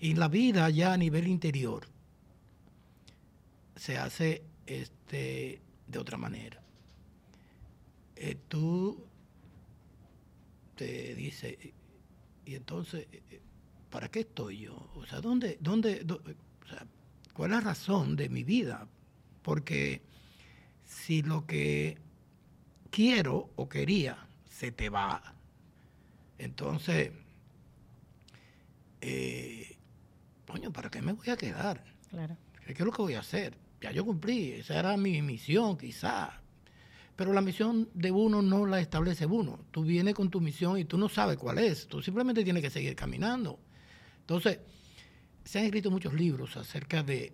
Y 0.00 0.14
la 0.14 0.28
vida 0.28 0.70
ya 0.70 0.92
a 0.94 0.96
nivel 0.96 1.28
interior 1.28 1.86
se 3.76 3.98
hace 3.98 4.42
este, 4.66 5.60
de 5.86 5.98
otra 5.98 6.16
manera. 6.16 6.62
Eh, 8.16 8.36
tú 8.48 9.04
te 10.74 11.14
dices, 11.14 11.56
y 12.46 12.54
entonces, 12.54 13.06
eh, 13.12 13.40
¿para 13.90 14.08
qué 14.10 14.20
estoy 14.20 14.60
yo? 14.60 14.90
O 14.94 15.06
sea, 15.06 15.20
¿dónde, 15.20 15.58
dónde, 15.60 16.04
dó- 16.04 16.22
o 16.64 16.68
sea, 16.68 16.86
¿cuál 17.34 17.50
es 17.52 17.56
la 17.58 17.60
razón 17.62 18.16
de 18.16 18.28
mi 18.28 18.44
vida? 18.44 18.86
Porque 19.42 20.02
si 20.84 21.22
lo 21.22 21.46
que 21.46 21.98
quiero 22.90 23.50
o 23.56 23.68
quería 23.68 24.26
se 24.48 24.72
te 24.72 24.88
va, 24.90 25.34
entonces, 26.38 27.12
eh, 29.00 29.76
coño, 30.46 30.72
¿para 30.72 30.90
qué 30.90 31.02
me 31.02 31.12
voy 31.12 31.28
a 31.30 31.36
quedar? 31.36 31.84
Claro. 32.10 32.36
¿Qué 32.66 32.72
es 32.72 32.80
lo 32.80 32.92
que 32.92 33.02
voy 33.02 33.14
a 33.14 33.20
hacer? 33.20 33.56
ya 33.80 33.92
yo 33.92 34.04
cumplí, 34.04 34.50
esa 34.54 34.76
era 34.76 34.96
mi 34.96 35.22
misión 35.22 35.78
quizá. 35.78 36.40
Pero 37.14 37.32
la 37.32 37.40
misión 37.40 37.88
de 37.94 38.10
uno 38.10 38.42
no 38.42 38.66
la 38.66 38.80
establece 38.80 39.24
uno. 39.24 39.60
Tú 39.70 39.84
vienes 39.84 40.14
con 40.14 40.30
tu 40.30 40.40
misión 40.40 40.78
y 40.78 40.84
tú 40.84 40.98
no 40.98 41.08
sabes 41.08 41.36
cuál 41.36 41.58
es. 41.58 41.86
Tú 41.86 42.02
simplemente 42.02 42.42
tienes 42.42 42.60
que 42.62 42.70
seguir 42.70 42.96
caminando. 42.96 43.58
Entonces, 44.28 44.58
se 45.42 45.58
han 45.58 45.64
escrito 45.64 45.90
muchos 45.90 46.12
libros 46.12 46.58
acerca 46.58 47.02
de 47.02 47.32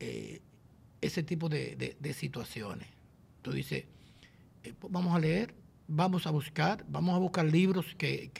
eh, 0.00 0.40
ese 1.00 1.22
tipo 1.22 1.48
de, 1.48 1.96
situaciones. 2.12 2.88
Tú 3.40 3.52
dices, 3.52 3.84
eh, 4.64 4.74
pues 4.76 4.92
vamos 4.92 5.14
a 5.14 5.20
leer, 5.20 5.54
vamos 5.86 6.26
a 6.26 6.32
buscar, 6.32 6.84
vamos 6.88 7.14
a 7.14 7.18
buscar 7.18 7.44
libros 7.44 7.94
que, 7.96 8.32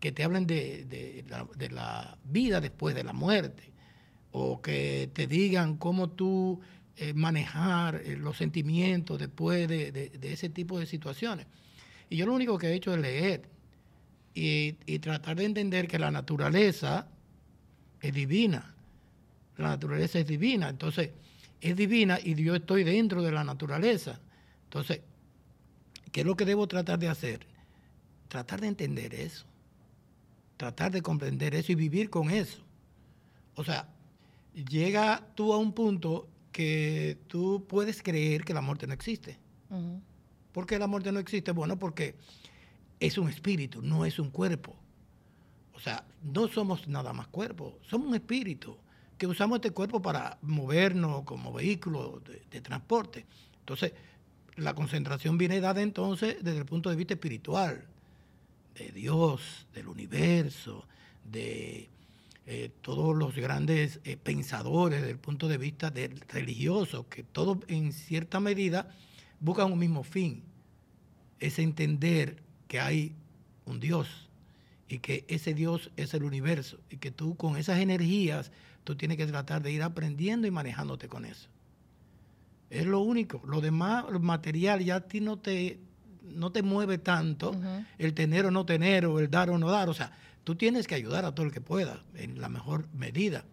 te 0.00 0.22
hablen 0.22 0.46
de, 0.46 1.24
la, 1.70 2.18
vida 2.24 2.60
después 2.60 2.94
de 2.94 3.04
la 3.04 3.14
muerte, 3.14 3.72
o 4.32 4.60
que 4.60 5.08
te 5.14 5.26
digan 5.26 5.78
cómo 5.78 6.10
tú 6.10 6.60
eh, 6.98 7.14
manejar 7.14 8.02
los 8.18 8.36
sentimientos 8.36 9.18
después 9.18 9.66
de, 9.66 10.12
ese 10.24 10.50
tipo 10.50 10.78
de 10.78 10.84
situaciones. 10.84 11.46
Y 12.10 12.18
yo 12.18 12.26
lo 12.26 12.34
único 12.34 12.58
que 12.58 12.66
he 12.66 12.74
hecho 12.74 12.92
es 12.92 13.00
leer 13.00 13.53
y, 14.34 14.76
y 14.86 14.98
tratar 14.98 15.36
de 15.36 15.44
entender 15.44 15.88
que 15.88 15.98
la 15.98 16.10
naturaleza 16.10 17.06
es 18.00 18.12
divina. 18.12 18.74
La 19.56 19.68
naturaleza 19.68 20.18
es 20.18 20.26
divina. 20.26 20.68
Entonces, 20.68 21.10
es 21.60 21.76
divina 21.76 22.18
y 22.22 22.34
yo 22.34 22.54
estoy 22.54 22.84
dentro 22.84 23.22
de 23.22 23.32
la 23.32 23.42
naturaleza. 23.42 24.20
Entonces, 24.64 25.00
¿qué 26.12 26.20
es 26.20 26.26
lo 26.26 26.36
que 26.36 26.44
debo 26.44 26.68
tratar 26.68 26.98
de 26.98 27.08
hacer? 27.08 27.46
Tratar 28.28 28.60
de 28.60 28.68
entender 28.68 29.14
eso. 29.14 29.46
Tratar 30.58 30.92
de 30.92 31.00
comprender 31.00 31.54
eso 31.54 31.72
y 31.72 31.76
vivir 31.76 32.10
con 32.10 32.30
eso. 32.30 32.58
O 33.54 33.64
sea, 33.64 33.88
llega 34.54 35.26
tú 35.34 35.52
a 35.54 35.58
un 35.58 35.72
punto 35.72 36.28
que 36.52 37.18
tú 37.28 37.64
puedes 37.66 38.02
creer 38.02 38.44
que 38.44 38.54
la 38.54 38.60
muerte 38.60 38.86
no 38.86 38.92
existe. 38.92 39.38
¿Por 40.52 40.66
qué 40.66 40.78
la 40.78 40.86
muerte 40.86 41.10
no 41.12 41.18
existe? 41.18 41.52
Bueno, 41.52 41.78
porque 41.78 42.14
es 43.00 43.18
un 43.18 43.28
espíritu, 43.28 43.82
no 43.82 44.04
es 44.04 44.18
un 44.18 44.30
cuerpo. 44.30 44.74
O 45.74 45.80
sea, 45.80 46.04
no 46.22 46.48
somos 46.48 46.88
nada 46.88 47.12
más 47.12 47.26
cuerpo, 47.28 47.78
somos 47.88 48.08
un 48.08 48.14
espíritu 48.14 48.76
que 49.18 49.26
usamos 49.26 49.56
este 49.56 49.70
cuerpo 49.70 50.00
para 50.00 50.38
movernos 50.42 51.22
como 51.22 51.52
vehículo 51.52 52.22
de, 52.50 52.60
transporte. 52.60 53.26
Entonces, 53.60 53.92
la 54.56 54.74
concentración 54.74 55.38
viene 55.38 55.60
dada 55.60 55.82
entonces 55.82 56.36
desde 56.42 56.58
el 56.58 56.64
punto 56.64 56.90
de 56.90 56.96
vista 56.96 57.14
espiritual, 57.14 57.84
de 58.74 58.90
Dios, 58.90 59.66
del 59.72 59.88
universo, 59.88 60.86
de 61.24 61.88
eh, 62.46 62.70
todos 62.82 63.16
los 63.16 63.34
grandes 63.34 64.00
eh, 64.04 64.16
pensadores 64.16 65.00
desde 65.00 65.12
el 65.12 65.18
punto 65.18 65.48
de 65.48 65.58
vista 65.58 65.90
del 65.90 66.20
religioso, 66.28 67.08
que 67.08 67.22
todos 67.22 67.58
en 67.68 67.92
cierta 67.92 68.40
medida 68.40 68.94
buscan 69.40 69.72
un 69.72 69.78
mismo 69.78 70.02
fin, 70.02 70.42
es 71.40 71.58
entender 71.58 72.43
que 72.74 72.80
hay 72.80 73.14
un 73.66 73.78
Dios 73.78 74.08
y 74.88 74.98
que 74.98 75.24
ese 75.28 75.54
Dios 75.54 75.92
es 75.96 76.12
el 76.12 76.24
universo 76.24 76.80
y 76.90 76.96
que 76.96 77.12
tú 77.12 77.36
con 77.36 77.56
esas 77.56 77.78
energías 77.78 78.50
tú 78.82 78.96
tienes 78.96 79.16
que 79.16 79.28
tratar 79.28 79.62
de 79.62 79.70
ir 79.70 79.80
aprendiendo 79.80 80.48
y 80.48 80.50
manejándote 80.50 81.06
con 81.06 81.24
eso. 81.24 81.48
Es 82.70 82.84
lo 82.84 82.98
único. 82.98 83.40
Lo 83.46 83.60
demás, 83.60 84.06
lo 84.10 84.18
material, 84.18 84.82
ya 84.82 84.96
a 84.96 85.00
ti 85.02 85.20
no 85.20 85.38
te, 85.38 85.78
no 86.22 86.50
te 86.50 86.64
mueve 86.64 86.98
tanto 86.98 87.54
el 87.96 88.12
tener 88.12 88.44
o 88.46 88.50
no 88.50 88.66
tener 88.66 89.06
o 89.06 89.20
el 89.20 89.30
dar 89.30 89.50
o 89.50 89.58
no 89.58 89.70
dar. 89.70 89.88
O 89.88 89.94
sea, 89.94 90.10
tú 90.42 90.56
tienes 90.56 90.88
que 90.88 90.96
ayudar 90.96 91.24
a 91.24 91.32
todo 91.32 91.46
el 91.46 91.52
que 91.52 91.60
pueda 91.60 92.02
en 92.16 92.40
la 92.40 92.48
mejor 92.48 92.88
medida. 92.92 93.44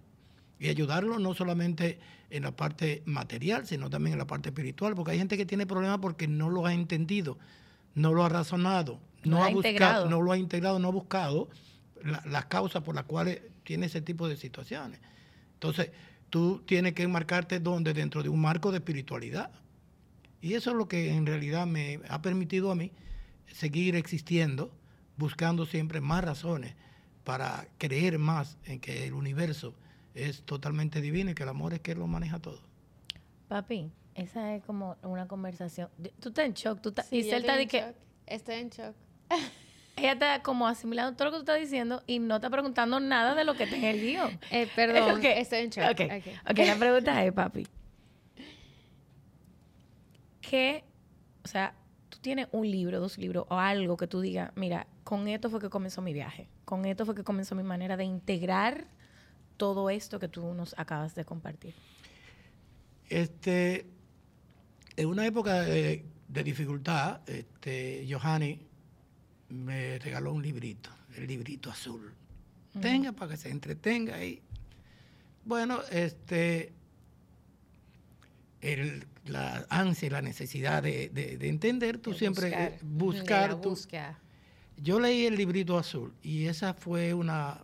Y 0.58 0.68
ayudarlo 0.70 1.20
no 1.20 1.36
solamente 1.36 2.00
en 2.32 2.42
la 2.42 2.56
parte 2.56 3.04
material, 3.06 3.68
sino 3.68 3.88
también 3.88 4.14
en 4.14 4.20
la 4.20 4.26
parte 4.26 4.50
espiritual, 4.50 4.96
porque 4.96 5.12
hay 5.12 5.20
gente 5.20 5.38
que 5.38 5.46
tiene 5.46 5.68
problemas 5.68 6.00
porque 6.00 6.28
no 6.28 6.50
lo 6.50 6.66
ha 6.66 6.74
entendido, 6.74 7.38
no 7.96 8.14
lo 8.14 8.24
ha 8.24 8.30
razonado, 8.30 9.00
no, 9.24 9.44
ha, 9.44 9.50
buscado, 9.50 10.10
no 10.10 10.22
lo 10.22 10.32
ha 10.32 10.38
integrado, 10.38 10.80
no 10.80 10.88
ha 10.88 10.92
buscado 10.92 11.50
las 12.26 12.46
causas 12.46 12.84
por 12.84 12.96
las 12.96 13.06
cuales 13.06 13.42
tiene 13.64 13.86
ese 13.86 14.02
tipo 14.02 14.28
de 14.28 14.38
situaciones. 14.38 15.00
Entonces, 15.54 15.92
tú 16.30 16.64
tienes 16.66 16.94
que 16.94 17.04
enmarcarte 17.04 17.60
donde 17.60 17.94
dentro 17.94 18.24
de 18.24 18.30
un 18.30 18.42
marco 18.42 18.72
de 18.72 18.78
espiritualidad. 18.78 19.52
Y 20.42 20.56
eso 20.56 20.72
es 20.72 20.76
lo 20.76 20.88
que 20.88 21.14
en 21.14 21.28
realidad 21.28 21.68
me 21.68 22.00
ha 22.10 22.22
permitido 22.22 22.72
a 22.72 22.76
mí 22.76 22.92
seguir 23.48 23.96
existiendo, 23.96 24.72
buscando 25.18 25.66
siempre 25.68 26.02
más 26.02 26.24
razones 26.24 26.74
para 27.24 27.68
creer 27.78 28.18
más 28.18 28.58
en 28.66 28.80
que 28.80 29.06
el 29.06 29.14
universo 29.14 29.76
es 30.16 30.42
totalmente 30.44 31.00
divino 31.02 31.32
y 31.32 31.36
que 31.36 31.44
el 31.44 31.50
amor 31.50 31.74
es 31.74 31.82
que 31.82 31.94
lo 31.94 32.08
maneja 32.08 32.40
todo. 32.40 32.62
Papi, 33.48 33.92
esa 34.22 34.56
es 34.56 34.64
como 34.64 34.98
una 35.04 35.28
conversación. 35.28 35.90
Tú 36.20 36.30
estás 36.30 36.46
en 36.46 36.54
shock. 36.54 36.82
Tú 36.82 36.90
estás, 36.90 37.12
y 37.12 37.24
Celta 37.24 37.56
de 37.56 37.68
que... 37.68 37.94
Estoy 38.26 38.56
en 38.56 38.70
shock. 38.70 38.96
ella 39.96 40.14
está 40.14 40.44
como 40.44 40.68
asimilando 40.68 41.16
todo 41.16 41.26
lo 41.26 41.32
que 41.32 41.38
tú 41.38 41.42
estás 41.42 41.60
diciendo 41.60 42.04
y 42.08 42.20
no 42.20 42.36
está 42.36 42.50
preguntando 42.50 43.00
nada 43.00 43.36
de 43.36 43.44
lo 43.44 43.56
que 43.56 43.64
está 43.64 43.76
en 43.76 43.84
el 43.84 44.02
guion. 44.02 44.40
Eh, 44.52 44.68
perdón, 44.76 45.22
estoy 45.26 45.60
en 45.60 45.70
shock. 45.70 45.92
Okay. 45.92 46.36
ok, 46.50 46.58
la 46.58 46.76
pregunta 46.76 47.26
es, 47.26 47.34
papi, 47.34 47.68
¿qué, 50.42 50.84
o 51.44 51.48
sea, 51.48 51.74
tú 52.10 52.20
tienes 52.20 52.48
un 52.52 52.70
libro, 52.70 53.00
dos 53.00 53.18
libros 53.18 53.46
o 53.50 53.58
algo 53.58 53.98
que 53.98 54.08
tú 54.08 54.22
digas, 54.22 54.52
mira, 54.56 54.88
con 55.04 55.28
esto 55.28 55.50
fue 55.50 55.60
que 55.60 55.70
comenzó 55.70 56.02
mi 56.02 56.14
viaje, 56.14 56.50
con 56.66 56.86
esto 56.86 57.06
fue 57.06 57.16
que 57.16 57.24
comenzó 57.24 57.56
mi 57.56 57.64
manera 57.64 57.98
de 57.98 58.04
integrar 58.04 58.88
todo 59.58 59.90
esto 59.90 60.20
que 60.20 60.28
tú 60.28 60.54
nos 60.54 60.74
acabas 60.78 61.14
de 61.16 61.24
compartir? 61.24 61.76
Este, 63.10 63.86
en 64.96 65.08
una 65.08 65.26
época 65.26 65.62
de, 65.62 66.06
de 66.28 66.44
dificultad, 66.44 67.22
este, 67.28 68.08
Johanny 68.10 68.60
me 69.50 70.00
regaló 70.00 70.34
un 70.34 70.42
librito, 70.42 70.90
el 71.16 71.28
librito 71.28 71.70
azul. 71.70 72.14
Tenga 72.80 73.12
para 73.12 73.32
que 73.32 73.38
se 73.38 73.50
entretenga 73.50 74.16
ahí. 74.16 74.42
Bueno, 75.44 75.82
este, 75.92 76.72
la 79.26 79.66
ansia 79.70 80.06
y 80.08 80.10
la 80.10 80.22
necesidad 80.22 80.84
de, 80.84 81.38
entender, 81.42 81.98
tú 81.98 82.14
siempre 82.14 82.80
buscar. 82.82 83.60
Eh, 83.64 84.16
yo 84.78 85.00
leí 85.00 85.26
el 85.26 85.36
librito 85.36 85.78
azul 85.78 86.14
y 86.24 86.46
esa 86.46 86.74
fue 86.74 87.14
una, 87.14 87.62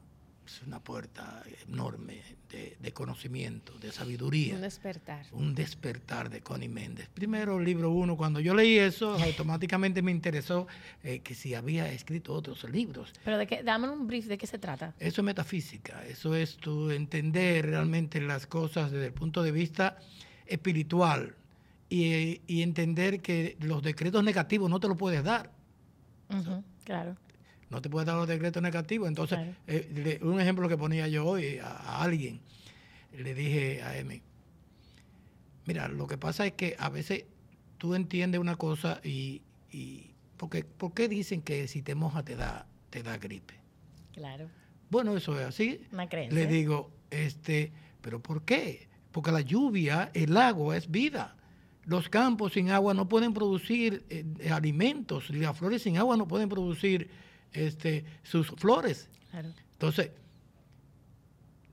una 0.66 0.80
puerta 0.80 1.44
enorme 1.68 2.22
de, 2.50 2.94
conocimiento, 2.94 3.78
de 3.80 3.92
sabiduría. 3.92 4.56
Un 4.56 4.62
despertar. 4.62 5.26
Un 5.32 5.54
despertar 5.54 6.30
de 6.30 6.42
Connie 6.42 6.70
Méndez. 6.70 7.10
Primero, 7.14 7.60
libro 7.60 7.92
uno, 7.92 8.16
cuando 8.16 8.40
yo 8.40 8.56
leí 8.56 8.78
eso, 8.78 9.14
automáticamente 9.24 10.02
me 10.02 10.12
interesó 10.12 10.68
eh, 11.04 11.20
que 11.20 11.36
si 11.36 11.54
había 11.54 11.92
escrito 11.92 12.34
otros 12.34 12.64
libros. 12.70 13.14
Pero 13.24 13.38
de 13.38 13.48
qué, 13.48 13.64
dame 13.64 13.90
un 13.90 14.08
brief 14.08 14.26
de 14.28 14.38
qué 14.38 14.48
se 14.48 14.60
trata. 14.60 14.94
Eso 15.00 15.22
es 15.22 15.26
metafísica, 15.26 16.06
eso 16.06 16.36
es 16.36 16.58
tu 16.58 16.90
entender 16.92 17.66
realmente 17.66 18.22
las 18.22 18.48
cosas 18.48 18.92
desde 18.92 19.08
el 19.08 19.14
punto 19.14 19.44
de 19.44 19.52
vista 19.52 19.98
espiritual 20.46 21.36
y, 21.90 22.62
entender 22.62 23.22
que 23.22 23.58
los 23.62 23.82
decretos 23.84 24.24
negativos 24.24 24.70
no 24.70 24.80
te 24.80 24.88
los 24.88 24.98
puedes 24.98 25.24
dar. 25.24 25.52
claro 26.84 27.18
no 27.70 27.82
te 27.82 27.90
puedes 27.90 28.06
dar 28.06 28.16
los 28.16 28.28
decretos 28.28 28.62
negativos. 28.64 29.08
Entonces, 29.08 29.40
eh, 29.68 30.20
un 30.22 30.40
ejemplo 30.40 30.70
que 30.70 30.78
ponía 30.78 31.08
yo 31.08 31.26
hoy 31.26 31.60
a, 31.60 32.02
alguien, 32.02 32.40
le 33.18 33.34
dije 33.34 33.82
a 33.84 33.98
Emi, 33.98 34.22
mira, 35.66 35.88
lo 35.88 36.08
que 36.08 36.18
pasa 36.18 36.46
es 36.46 36.54
que 36.54 36.76
a 36.80 36.90
veces 36.90 37.26
tú 37.78 37.96
entiendes 37.96 38.40
una 38.40 38.56
cosa 38.56 39.02
y, 39.04 39.42
y 39.72 40.12
porque, 40.38 40.64
¿por 40.64 40.94
qué 40.94 41.08
dicen 41.08 41.42
que 41.42 41.68
si 41.68 41.82
te 41.82 41.96
mojas 41.96 42.24
te 42.24 42.36
da, 42.36 42.68
te 42.90 43.04
da 43.04 43.18
gripe? 43.18 43.56
Claro. 44.14 44.50
Bueno, 44.90 45.18
eso 45.18 45.38
es 45.40 45.46
así. 45.46 45.82
Una 45.92 46.08
creencia. 46.08 46.40
Le 46.40 46.48
digo, 46.48 46.92
este, 47.12 47.72
pero 48.02 48.22
¿por 48.22 48.44
qué? 48.44 48.88
Porque 49.12 49.32
la 49.32 49.42
lluvia, 49.42 50.12
el 50.14 50.38
agua 50.38 50.78
es 50.78 50.90
vida. 50.90 51.36
Los 51.86 52.10
campos 52.10 52.54
sin 52.54 52.70
agua 52.70 52.94
no 52.94 53.08
pueden 53.08 53.34
producir 53.34 54.06
eh, 54.10 54.50
alimentos, 54.52 55.30
las 55.30 55.58
flores 55.58 55.82
sin 55.82 55.98
agua 55.98 56.18
no 56.18 56.28
pueden 56.28 56.50
producir 56.50 57.10
este, 57.54 58.06
sus 58.24 58.48
flores. 58.48 59.10
Entonces, 59.74 60.12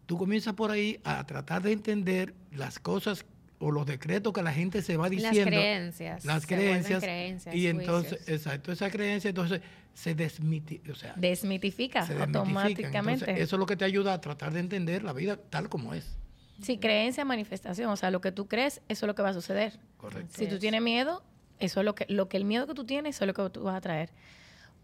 tú 0.07 0.19
comienzas 0.19 0.55
por 0.55 0.71
ahí 0.71 1.01
a 1.05 1.25
tratar 1.27 1.63
de 1.63 1.73
entender 1.73 2.35
las 2.53 2.79
cosas 2.79 3.25
o 3.59 3.71
los 3.71 3.87
decretos 3.87 4.33
que 4.33 4.43
la 4.43 4.53
gente 4.53 4.83
se 4.83 4.97
va 4.97 5.09
diciendo. 5.09 5.39
Las 5.39 5.47
creencias. 5.47 6.25
Las 6.25 6.47
creencias. 6.47 7.55
y 7.55 7.67
entonces, 7.67 8.29
exacto, 8.29 8.73
esa 8.73 8.91
creencia 8.91 9.31
entonces 9.31 9.61
se 9.95 10.15
desmitifica. 10.15 10.93
O 10.93 10.95
sea, 10.95 11.15
desmitifica 11.17 12.07
automáticamente. 12.21 13.41
eso 13.41 13.57
es 13.57 13.61
lo 13.61 13.67
que 13.67 13.77
te 13.77 13.85
ayuda 13.85 14.13
a 14.13 14.21
tratar 14.21 14.53
de 14.53 14.61
entender 14.61 15.03
la 15.03 15.13
vida 15.13 15.37
tal 15.37 15.69
como 15.69 15.95
es. 15.95 16.17
Sí, 16.61 16.79
creencia, 16.79 17.25
manifestación. 17.25 17.91
O 17.91 17.97
sea, 17.97 18.11
lo 18.11 18.21
que 18.21 18.33
tú 18.33 18.47
crees, 18.49 18.81
eso 18.89 19.07
es 19.07 19.09
lo 19.09 19.15
que 19.15 19.23
va 19.23 19.31
a 19.31 19.35
suceder. 19.35 19.79
Correcto. 19.97 20.35
Si 20.37 20.47
tú 20.47 20.59
tienes 20.59 20.83
miedo, 20.83 21.25
eso 21.59 21.81
es 21.81 21.85
lo 21.85 21.95
que, 21.95 22.07
lo 22.09 22.29
que 22.29 22.37
el 22.37 22.45
miedo 22.45 22.67
que 22.67 22.75
tú 22.75 22.85
tienes, 22.85 23.17
eso 23.17 23.25
es 23.25 23.29
lo 23.29 23.35
que 23.35 23.51
tú 23.51 23.63
vas 23.65 23.77
a 23.77 23.81
traer. 23.81 24.11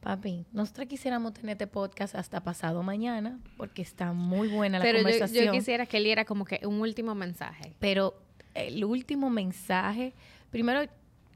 Papi, 0.00 0.46
nosotros 0.52 0.88
quisiéramos 0.88 1.34
tener 1.34 1.52
este 1.52 1.66
podcast 1.66 2.14
hasta 2.14 2.42
pasado 2.42 2.82
mañana 2.82 3.38
porque 3.58 3.82
está 3.82 4.12
muy 4.14 4.48
buena 4.48 4.78
la 4.78 4.84
Pero 4.84 4.98
yo, 4.98 5.04
conversación. 5.04 5.44
yo 5.46 5.52
quisiera 5.52 5.84
que 5.84 5.98
él 5.98 6.04
diera 6.04 6.24
como 6.24 6.46
que 6.46 6.60
un 6.66 6.80
último 6.80 7.14
mensaje. 7.14 7.74
Pero 7.78 8.14
el 8.54 8.82
último 8.84 9.28
mensaje, 9.28 10.14
primero 10.50 10.80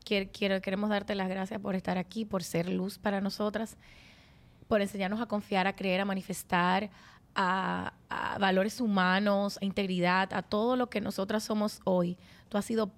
quiero, 0.02 0.30
quiero- 0.32 0.60
queremos 0.62 0.88
darte 0.88 1.14
las 1.14 1.28
gracias 1.28 1.60
por 1.60 1.74
estar 1.74 1.98
aquí, 1.98 2.24
por 2.24 2.42
ser 2.42 2.70
luz 2.70 2.96
para 2.98 3.20
nosotras, 3.20 3.76
por 4.66 4.80
enseñarnos 4.80 5.20
a 5.20 5.26
confiar, 5.26 5.66
a 5.66 5.76
creer, 5.76 6.00
a 6.00 6.06
manifestar, 6.06 6.88
a, 7.34 7.92
a 8.08 8.38
valores 8.38 8.80
humanos, 8.80 9.58
a 9.60 9.64
integridad, 9.66 10.32
a 10.32 10.40
todo 10.40 10.76
lo 10.76 10.88
que 10.88 11.02
nosotras 11.02 11.42
somos 11.44 11.80
hoy. 11.84 12.16
Tú 12.48 12.56
has 12.56 12.64
sido 12.64 12.90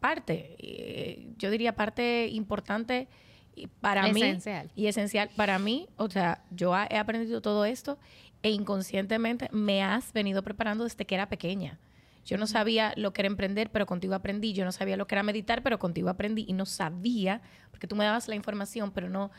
parte, 0.00 0.54
eh, 0.58 1.30
yo 1.38 1.50
diría 1.50 1.74
parte 1.76 2.26
importante 2.28 3.08
y 3.54 3.66
para 3.66 4.08
mí 4.08 4.22
Esencial. 4.22 4.70
y 4.74 4.86
esencial 4.86 5.30
para 5.36 5.58
mí. 5.58 5.88
O 5.96 6.08
sea, 6.10 6.44
yo 6.50 6.74
he 6.76 6.96
aprendido 6.96 7.40
todo 7.40 7.64
esto 7.64 7.98
e 8.42 8.50
inconscientemente 8.50 9.48
me 9.52 9.82
has 9.82 10.12
venido 10.12 10.42
preparando 10.42 10.84
desde 10.84 11.04
que 11.06 11.14
era 11.14 11.28
pequeña. 11.28 11.78
Yo 12.24 12.38
no 12.38 12.46
sabía 12.46 12.94
lo 12.96 13.12
que 13.12 13.22
era 13.22 13.26
emprender, 13.26 13.70
pero 13.70 13.86
contigo 13.86 14.14
aprendí. 14.14 14.54
Yo 14.54 14.64
no 14.64 14.72
sabía 14.72 14.96
lo 14.96 15.06
que 15.06 15.14
era 15.14 15.22
meditar, 15.22 15.62
pero 15.62 15.78
contigo 15.78 16.08
aprendí. 16.08 16.44
Y 16.48 16.54
no 16.54 16.64
sabía, 16.64 17.42
porque 17.70 17.86
tú 17.86 17.96
me 17.96 18.04
dabas 18.04 18.28
la 18.28 18.34
información, 18.34 18.92
pero 18.92 19.10
no, 19.10 19.30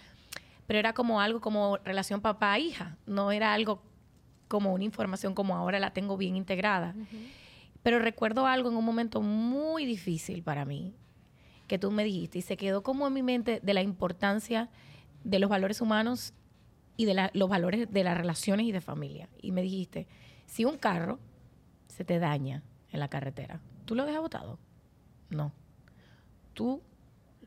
pero 0.67 0.79
era 0.79 0.93
como 0.93 1.19
algo 1.19 1.41
como 1.41 1.77
relación 1.77 2.21
papá-hija. 2.21 2.97
No 3.07 3.31
era 3.31 3.53
algo 3.53 3.81
como 4.47 4.73
una 4.73 4.83
información 4.83 5.33
como 5.33 5.55
ahora 5.55 5.79
la 5.79 5.93
tengo 5.93 6.15
bien 6.17 6.35
integrada. 6.35 6.93
Pero 7.81 7.99
recuerdo 7.99 8.47
algo 8.47 8.69
en 8.69 8.75
un 8.75 8.85
momento 8.85 9.21
muy 9.21 9.85
difícil 9.85 10.43
para 10.43 10.65
mí, 10.65 10.93
que 11.67 11.79
tú 11.79 11.91
me 11.91 12.03
dijiste, 12.03 12.39
y 12.39 12.41
se 12.41 12.57
quedó 12.57 12.83
como 12.83 13.07
en 13.07 13.13
mi 13.13 13.23
mente 13.23 13.59
de 13.63 13.73
la 13.73 13.81
importancia 13.81 14.69
de 15.23 15.39
los 15.39 15.49
valores 15.49 15.81
humanos 15.81 16.33
y 16.97 17.05
de 17.05 17.13
la- 17.13 17.31
los 17.33 17.49
valores 17.49 17.91
de 17.91 18.03
las 18.03 18.17
relaciones 18.17 18.65
y 18.67 18.71
de 18.71 18.81
familia. 18.81 19.27
Y 19.41 19.51
me 19.51 19.61
dijiste, 19.61 20.07
si 20.45 20.63
un 20.65 20.77
carro 20.77 21.19
se 21.87 22.05
te 22.05 22.19
daña 22.19 22.63
en 22.91 22.99
la 22.99 23.07
carretera, 23.09 23.59
¿tú 23.85 23.95
lo 23.95 24.05
dejas 24.05 24.21
botado? 24.21 24.59
No. 25.29 25.51
Tú 26.53 26.81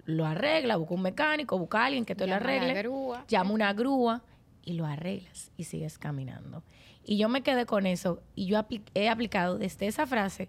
lo 0.05 0.27
arreglas, 0.27 0.79
busca 0.79 0.95
un 0.95 1.03
mecánico, 1.03 1.59
busca 1.59 1.83
a 1.83 1.87
alguien 1.87 2.05
que 2.05 2.15
te 2.15 2.25
lo 2.25 2.31
la 2.31 2.37
arregle, 2.37 2.75
grúa. 2.75 3.25
llama 3.29 3.53
una 3.53 3.73
grúa 3.73 4.23
y 4.65 4.73
lo 4.75 4.85
arreglas 4.87 5.51
y 5.57 5.65
sigues 5.65 5.99
caminando. 5.99 6.63
Y 7.05 7.17
yo 7.17 7.29
me 7.29 7.43
quedé 7.43 7.65
con 7.67 7.87
eso 7.87 8.23
y 8.35 8.47
yo 8.47 8.61
he 8.95 9.09
aplicado 9.09 9.57
desde 9.59 9.87
esa 9.87 10.07
frase, 10.07 10.49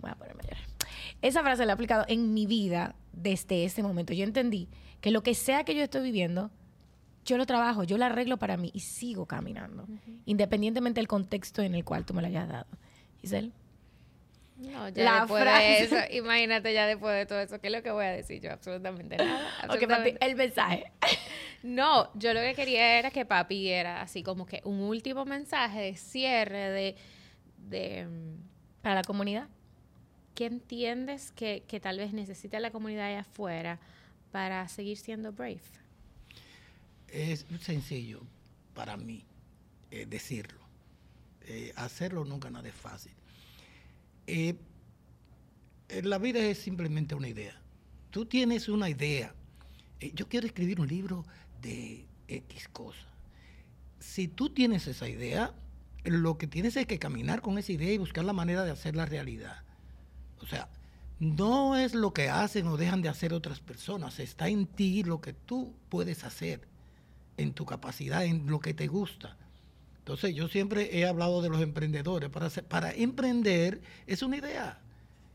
voy 0.00 0.10
a 0.10 0.14
ponerme 0.14 0.42
a 0.42 0.46
llorar. 0.46 0.69
Esa 1.22 1.42
frase 1.42 1.66
la 1.66 1.72
he 1.72 1.74
aplicado 1.74 2.04
en 2.08 2.32
mi 2.34 2.46
vida 2.46 2.94
desde 3.12 3.64
ese 3.64 3.82
momento. 3.82 4.12
Yo 4.12 4.24
entendí 4.24 4.68
que 5.00 5.10
lo 5.10 5.22
que 5.22 5.34
sea 5.34 5.64
que 5.64 5.74
yo 5.74 5.82
estoy 5.82 6.02
viviendo, 6.02 6.50
yo 7.24 7.36
lo 7.36 7.46
trabajo, 7.46 7.84
yo 7.84 7.98
lo 7.98 8.04
arreglo 8.06 8.38
para 8.38 8.56
mí 8.56 8.70
y 8.74 8.80
sigo 8.80 9.26
caminando, 9.26 9.86
independientemente 10.24 11.00
del 11.00 11.08
contexto 11.08 11.62
en 11.62 11.74
el 11.74 11.84
cual 11.84 12.04
tú 12.06 12.14
me 12.14 12.22
lo 12.22 12.28
hayas 12.28 12.48
dado. 12.48 12.66
Giselle. 13.20 13.52
No, 14.56 14.88
ya 14.90 15.04
La 15.04 15.20
después 15.20 15.42
frase. 15.42 15.62
de 15.64 15.78
eso, 15.84 15.96
imagínate 16.18 16.74
ya 16.74 16.86
después 16.86 17.14
de 17.14 17.24
todo 17.24 17.40
eso, 17.40 17.58
¿qué 17.60 17.68
es 17.68 17.72
lo 17.72 17.82
que 17.82 17.90
voy 17.90 18.04
a 18.04 18.10
decir 18.10 18.42
yo? 18.42 18.52
Absolutamente 18.52 19.16
nada. 19.16 19.40
Ok, 19.64 19.66
papi, 19.68 19.74
absolutamente- 19.84 20.26
el 20.26 20.36
mensaje. 20.36 20.84
No, 21.62 22.08
yo 22.14 22.32
lo 22.32 22.40
que 22.40 22.54
quería 22.54 22.98
era 22.98 23.10
que 23.10 23.26
papi 23.26 23.68
era 23.68 24.00
así 24.00 24.22
como 24.22 24.46
que 24.46 24.62
un 24.64 24.80
último 24.80 25.26
mensaje 25.26 25.80
de 25.82 25.94
cierre, 25.94 26.70
de, 26.70 26.96
de 27.58 28.06
mm, 28.06 28.80
Para 28.80 28.94
la 28.94 29.02
comunidad. 29.02 29.46
¿Qué 30.40 30.46
entiendes 30.46 31.32
que, 31.32 31.80
tal 31.82 31.98
vez 31.98 32.14
necesita 32.14 32.60
la 32.60 32.70
comunidad 32.70 33.08
allá 33.08 33.20
afuera 33.20 33.78
para 34.32 34.66
seguir 34.68 34.96
siendo 34.96 35.32
brave? 35.32 35.60
Es 37.08 37.44
sencillo 37.60 38.22
para 38.72 38.96
mí 38.96 39.22
eh, 39.90 40.06
decirlo. 40.08 40.58
Eh, 41.42 41.74
hacerlo 41.76 42.24
nunca 42.24 42.48
nada 42.48 42.66
es 42.66 42.74
fácil. 42.74 43.12
Eh, 44.26 44.54
la 46.04 46.16
vida 46.16 46.38
es 46.38 46.56
simplemente 46.56 47.14
una 47.14 47.28
idea. 47.28 47.60
Tú 48.08 48.24
tienes 48.24 48.70
una 48.70 48.88
idea. 48.88 49.34
Yo 50.14 50.26
quiero 50.26 50.46
escribir 50.46 50.80
un 50.80 50.88
libro 50.88 51.26
de 51.60 52.06
X 52.28 52.66
cosa. 52.72 53.06
Si 53.98 54.26
tú 54.26 54.48
tienes 54.48 54.86
esa 54.86 55.06
idea, 55.06 55.52
lo 56.04 56.38
que 56.38 56.46
tienes 56.46 56.78
es 56.78 56.86
que 56.86 56.98
caminar 56.98 57.42
con 57.42 57.58
esa 57.58 57.72
idea 57.72 57.92
y 57.92 57.98
buscar 57.98 58.24
la 58.24 58.32
manera 58.32 58.64
de 58.64 58.70
hacerla 58.70 59.04
realidad. 59.04 59.64
O 60.42 60.46
sea, 60.46 60.68
no 61.18 61.76
es 61.76 61.94
lo 61.94 62.12
que 62.12 62.28
hacen 62.30 62.66
o 62.66 62.76
dejan 62.76 63.02
de 63.02 63.08
hacer 63.08 63.32
otras 63.34 63.60
personas, 63.60 64.18
está 64.20 64.48
en 64.48 64.66
ti 64.66 65.02
lo 65.02 65.20
que 65.20 65.32
tú 65.32 65.74
puedes 65.88 66.24
hacer, 66.24 66.62
en 67.36 67.52
tu 67.52 67.66
capacidad, 67.66 68.24
en 68.24 68.46
lo 68.46 68.60
que 68.60 68.74
te 68.74 68.86
gusta. 68.86 69.36
Entonces 69.98 70.34
yo 70.34 70.48
siempre 70.48 70.98
he 70.98 71.06
hablado 71.06 71.42
de 71.42 71.50
los 71.50 71.60
emprendedores. 71.60 72.30
Para, 72.30 72.46
hacer- 72.46 72.64
para 72.64 72.92
emprender 72.92 73.80
es 74.06 74.22
una 74.22 74.38
idea 74.38 74.78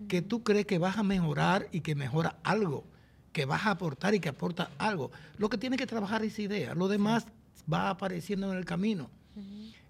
que 0.08 0.22
tú 0.22 0.44
crees 0.44 0.66
que 0.66 0.78
vas 0.80 0.98
a 0.98 1.04
mejorar 1.04 1.68
y 1.72 1.82
que 1.82 1.96
mejora 1.96 2.38
algo, 2.44 2.84
que 3.32 3.46
vas 3.46 3.66
a 3.66 3.72
aportar 3.72 4.16
y 4.16 4.20
que 4.20 4.30
aporta 4.30 4.72
algo. 4.78 5.12
Lo 5.38 5.50
que 5.50 5.58
tiene 5.58 5.78
que 5.78 5.86
trabajar 5.88 6.24
es 6.26 6.34
esa 6.34 6.42
idea. 6.42 6.74
Lo 6.76 6.88
demás 6.88 7.26
va 7.72 7.90
apareciendo 7.90 8.52
en 8.52 8.58
el 8.58 8.66
camino. 8.66 9.10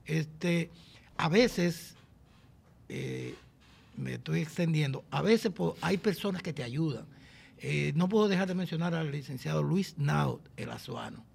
Este, 0.05 0.69
a 1.17 1.29
veces, 1.29 1.95
eh, 2.89 3.35
me 3.97 4.13
estoy 4.15 4.41
extendiendo, 4.41 5.03
a 5.11 5.21
veces 5.21 5.51
hay 5.81 5.97
personas 5.97 6.41
que 6.41 6.53
te 6.53 6.63
ayudan. 6.63 7.05
Eh, 7.57 7.93
no 7.95 8.09
puedo 8.09 8.27
dejar 8.27 8.47
de 8.47 8.55
mencionar 8.55 8.93
al 8.95 9.11
licenciado 9.11 9.63
Luis 9.63 9.97
Naut, 9.97 10.41
el 10.57 10.69
azuano. 10.71 11.25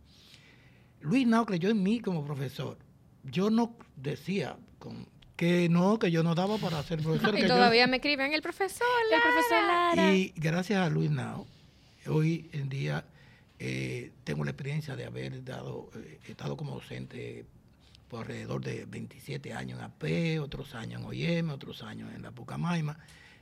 Luis 1.00 1.26
Nao 1.26 1.46
creyó 1.46 1.70
en 1.70 1.82
mí 1.82 2.00
como 2.00 2.24
profesor. 2.24 2.76
Yo 3.24 3.50
no 3.50 3.74
decía 3.96 4.56
con- 4.78 5.06
que 5.36 5.70
no, 5.70 5.98
que 5.98 6.10
yo 6.10 6.22
no 6.22 6.34
daba 6.34 6.58
para 6.58 6.82
ser 6.82 7.00
profesor. 7.02 7.30
Y 7.34 7.36
que 7.42 7.48
yo- 7.48 7.54
todavía 7.54 7.86
me 7.86 7.96
escriben 7.96 8.34
el 8.34 8.42
profesor. 8.42 8.86
El 9.10 9.20
profesor 9.20 9.62
Lara. 9.66 10.12
y 10.14 10.32
gracias 10.36 10.78
a 10.86 10.90
Luis 10.90 11.10
Nao, 11.10 11.46
hoy 12.06 12.50
en 12.52 12.68
día 12.68 13.04
eh, 13.58 14.12
tengo 14.24 14.44
la 14.44 14.50
experiencia 14.50 14.96
de 14.96 15.06
haber 15.06 15.42
dado, 15.44 15.90
eh, 15.96 16.18
estado 16.28 16.56
como 16.56 16.74
docente 16.74 17.46
por 18.10 18.22
alrededor 18.22 18.62
de 18.62 18.84
27 18.84 19.54
años 19.54 19.78
en 19.78 19.84
AP, 19.84 20.42
otros 20.42 20.74
años 20.74 21.00
en 21.00 21.06
OIM, 21.06 21.50
otros 21.50 21.82
años 21.82 22.12
en 22.14 22.22
la 22.22 22.32
Pucamaima, 22.32 22.98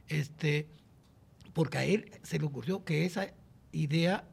este, 0.06 0.68
porque 1.54 1.78
a 1.78 1.84
él 1.84 2.12
se 2.22 2.38
le 2.38 2.44
ocurrió 2.44 2.84
que 2.84 3.04
esa 3.06 3.32
idea 3.72 4.24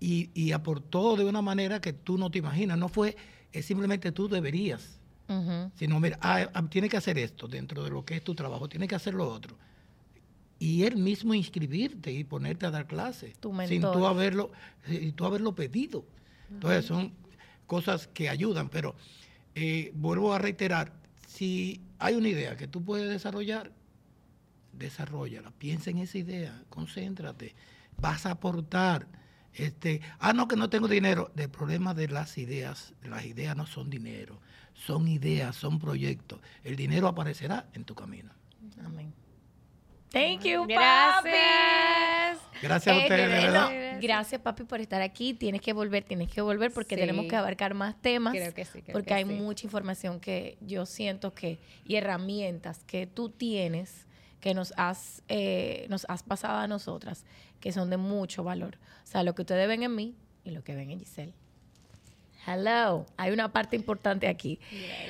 y, 0.00 0.30
y 0.34 0.52
aportó 0.52 1.16
de 1.16 1.24
una 1.24 1.42
manera 1.42 1.80
que 1.80 1.92
tú 1.92 2.18
no 2.18 2.30
te 2.30 2.38
imaginas, 2.38 2.78
no 2.78 2.88
fue 2.88 3.16
es 3.52 3.66
simplemente 3.66 4.12
tú 4.12 4.28
deberías, 4.28 4.98
sino 5.76 5.98
mira, 5.98 6.18
ah, 6.20 6.50
ah, 6.52 6.62
tiene 6.68 6.90
que 6.90 6.96
hacer 6.98 7.16
esto 7.16 7.48
dentro 7.48 7.82
de 7.84 7.90
lo 7.90 8.04
que 8.04 8.16
es 8.16 8.24
tu 8.24 8.34
trabajo, 8.34 8.68
tiene 8.68 8.86
que 8.86 8.94
hacer 8.94 9.14
lo 9.14 9.26
otro. 9.28 9.56
Y 10.58 10.84
él 10.84 10.96
mismo 10.96 11.32
inscribirte 11.32 12.12
y 12.12 12.22
ponerte 12.24 12.66
a 12.66 12.70
dar 12.70 12.86
clases. 12.86 13.34
Sin 13.66 13.80
tú 13.80 14.06
haberlo, 14.06 14.52
sin 14.86 15.12
tú 15.14 15.24
haberlo 15.24 15.54
pedido. 15.54 16.04
Entonces 16.50 16.84
son 16.84 17.12
cosas 17.66 18.08
que 18.08 18.28
ayudan, 18.28 18.68
pero 18.68 18.94
eh, 19.54 19.92
vuelvo 19.94 20.32
a 20.32 20.38
reiterar, 20.38 20.92
si 21.26 21.80
hay 21.98 22.14
una 22.14 22.28
idea 22.28 22.56
que 22.56 22.68
tú 22.68 22.82
puedes 22.84 23.08
desarrollar, 23.08 23.72
desarrollala, 24.72 25.50
piensa 25.52 25.90
en 25.90 25.98
esa 25.98 26.18
idea, 26.18 26.62
concéntrate, 26.68 27.54
vas 27.98 28.26
a 28.26 28.32
aportar. 28.32 29.06
Este, 29.54 30.00
ah, 30.18 30.32
no, 30.32 30.48
que 30.48 30.56
no 30.56 30.70
tengo 30.70 30.88
dinero. 30.88 31.30
El 31.36 31.50
problema 31.50 31.92
de 31.92 32.08
las 32.08 32.38
ideas, 32.38 32.94
las 33.02 33.26
ideas 33.26 33.54
no 33.56 33.66
son 33.66 33.90
dinero, 33.90 34.40
son 34.72 35.08
ideas, 35.08 35.56
son 35.56 35.78
proyectos. 35.78 36.40
El 36.64 36.76
dinero 36.76 37.06
aparecerá 37.06 37.68
en 37.74 37.84
tu 37.84 37.94
camino. 37.94 38.30
Amén. 38.84 39.12
Thank 40.12 40.42
you, 40.44 40.60
papi. 40.62 40.74
Gracias. 41.30 42.38
Gracias 42.62 42.94
a 42.96 42.98
Eh, 42.98 43.02
ustedes, 43.02 43.28
de 43.28 43.34
verdad. 43.34 43.68
Gracias. 43.70 44.00
Gracias, 44.02 44.40
papi, 44.40 44.64
por 44.64 44.80
estar 44.80 45.02
aquí. 45.02 45.34
Tienes 45.34 45.60
que 45.60 45.72
volver, 45.72 46.04
tienes 46.04 46.28
que 46.28 46.40
volver 46.40 46.72
porque 46.72 46.94
Sí. 46.94 47.00
tenemos 47.00 47.26
que 47.26 47.34
abarcar 47.36 47.74
más 47.74 48.00
temas. 48.00 48.32
Creo 48.34 48.54
que 48.54 48.64
sí, 48.64 48.82
creo 48.82 48.92
porque 48.92 49.08
que 49.08 49.14
hay 49.14 49.24
sí. 49.24 49.30
mucha 49.30 49.66
información 49.66 50.20
que 50.20 50.58
yo 50.60 50.86
siento 50.86 51.34
que 51.34 51.58
y 51.84 51.96
herramientas 51.96 52.84
que 52.84 53.06
tú 53.06 53.30
tienes 53.30 54.06
que 54.40 54.54
nos 54.54 54.72
has 54.76 55.22
eh, 55.28 55.86
nos 55.88 56.04
has 56.08 56.22
pasado 56.24 56.58
a 56.58 56.66
nosotras 56.66 57.24
que 57.60 57.72
son 57.72 57.90
de 57.90 57.96
mucho 57.96 58.42
valor. 58.44 58.76
O 59.04 59.06
sea, 59.06 59.22
lo 59.22 59.34
que 59.34 59.42
ustedes 59.42 59.66
ven 59.68 59.82
en 59.84 59.94
mí 59.94 60.16
y 60.44 60.50
lo 60.50 60.62
que 60.64 60.74
ven 60.74 60.90
en 60.90 60.98
Giselle. 60.98 61.32
Hello, 62.44 63.06
hay 63.16 63.30
una 63.30 63.52
parte 63.52 63.76
importante 63.76 64.26
aquí. 64.26 64.58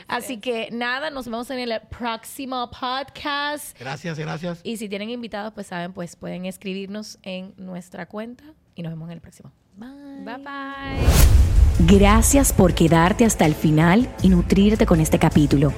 Así 0.06 0.38
que 0.38 0.68
nada, 0.70 1.08
nos 1.10 1.24
vemos 1.24 1.50
en 1.50 1.60
el 1.60 1.80
próximo 1.88 2.70
podcast. 2.70 3.78
Gracias, 3.78 4.18
gracias. 4.18 4.60
Y 4.62 4.76
si 4.76 4.88
tienen 4.88 5.08
invitados, 5.08 5.52
pues 5.54 5.68
saben, 5.68 5.94
pues 5.94 6.14
pueden 6.16 6.44
escribirnos 6.44 7.18
en 7.22 7.54
nuestra 7.56 8.06
cuenta 8.06 8.44
y 8.74 8.82
nos 8.82 8.92
vemos 8.92 9.08
en 9.08 9.14
el 9.14 9.20
próximo. 9.20 9.50
Bye. 9.76 10.24
Bye 10.24 10.36
bye. 10.36 11.98
Gracias 11.98 12.52
por 12.52 12.74
quedarte 12.74 13.24
hasta 13.24 13.46
el 13.46 13.54
final 13.54 14.14
y 14.22 14.28
nutrirte 14.28 14.84
con 14.84 15.00
este 15.00 15.18
capítulo. 15.18 15.72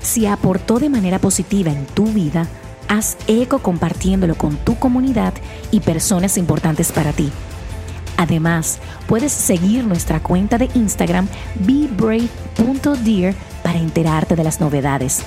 Si 0.00 0.26
aportó 0.26 0.78
de 0.78 0.90
manera 0.90 1.18
positiva 1.18 1.72
en 1.72 1.86
tu 1.86 2.04
vida, 2.04 2.46
haz 2.86 3.16
eco 3.26 3.60
compartiéndolo 3.60 4.34
con 4.34 4.56
tu 4.58 4.78
comunidad 4.78 5.32
y 5.70 5.80
personas 5.80 6.36
importantes 6.36 6.92
para 6.92 7.12
ti. 7.12 7.32
Además, 8.18 8.80
puedes 9.06 9.32
seguir 9.32 9.84
nuestra 9.84 10.20
cuenta 10.20 10.58
de 10.58 10.68
Instagram 10.74 11.28
bebrave.dear 11.54 13.34
para 13.62 13.78
enterarte 13.78 14.34
de 14.34 14.44
las 14.44 14.60
novedades. 14.60 15.22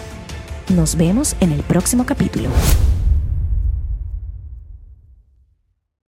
Nos 0.67 0.97
vemos 0.97 1.36
en 1.39 1.54
el 1.54 1.63
próximo 1.63 2.06
capítulo. 2.06 2.49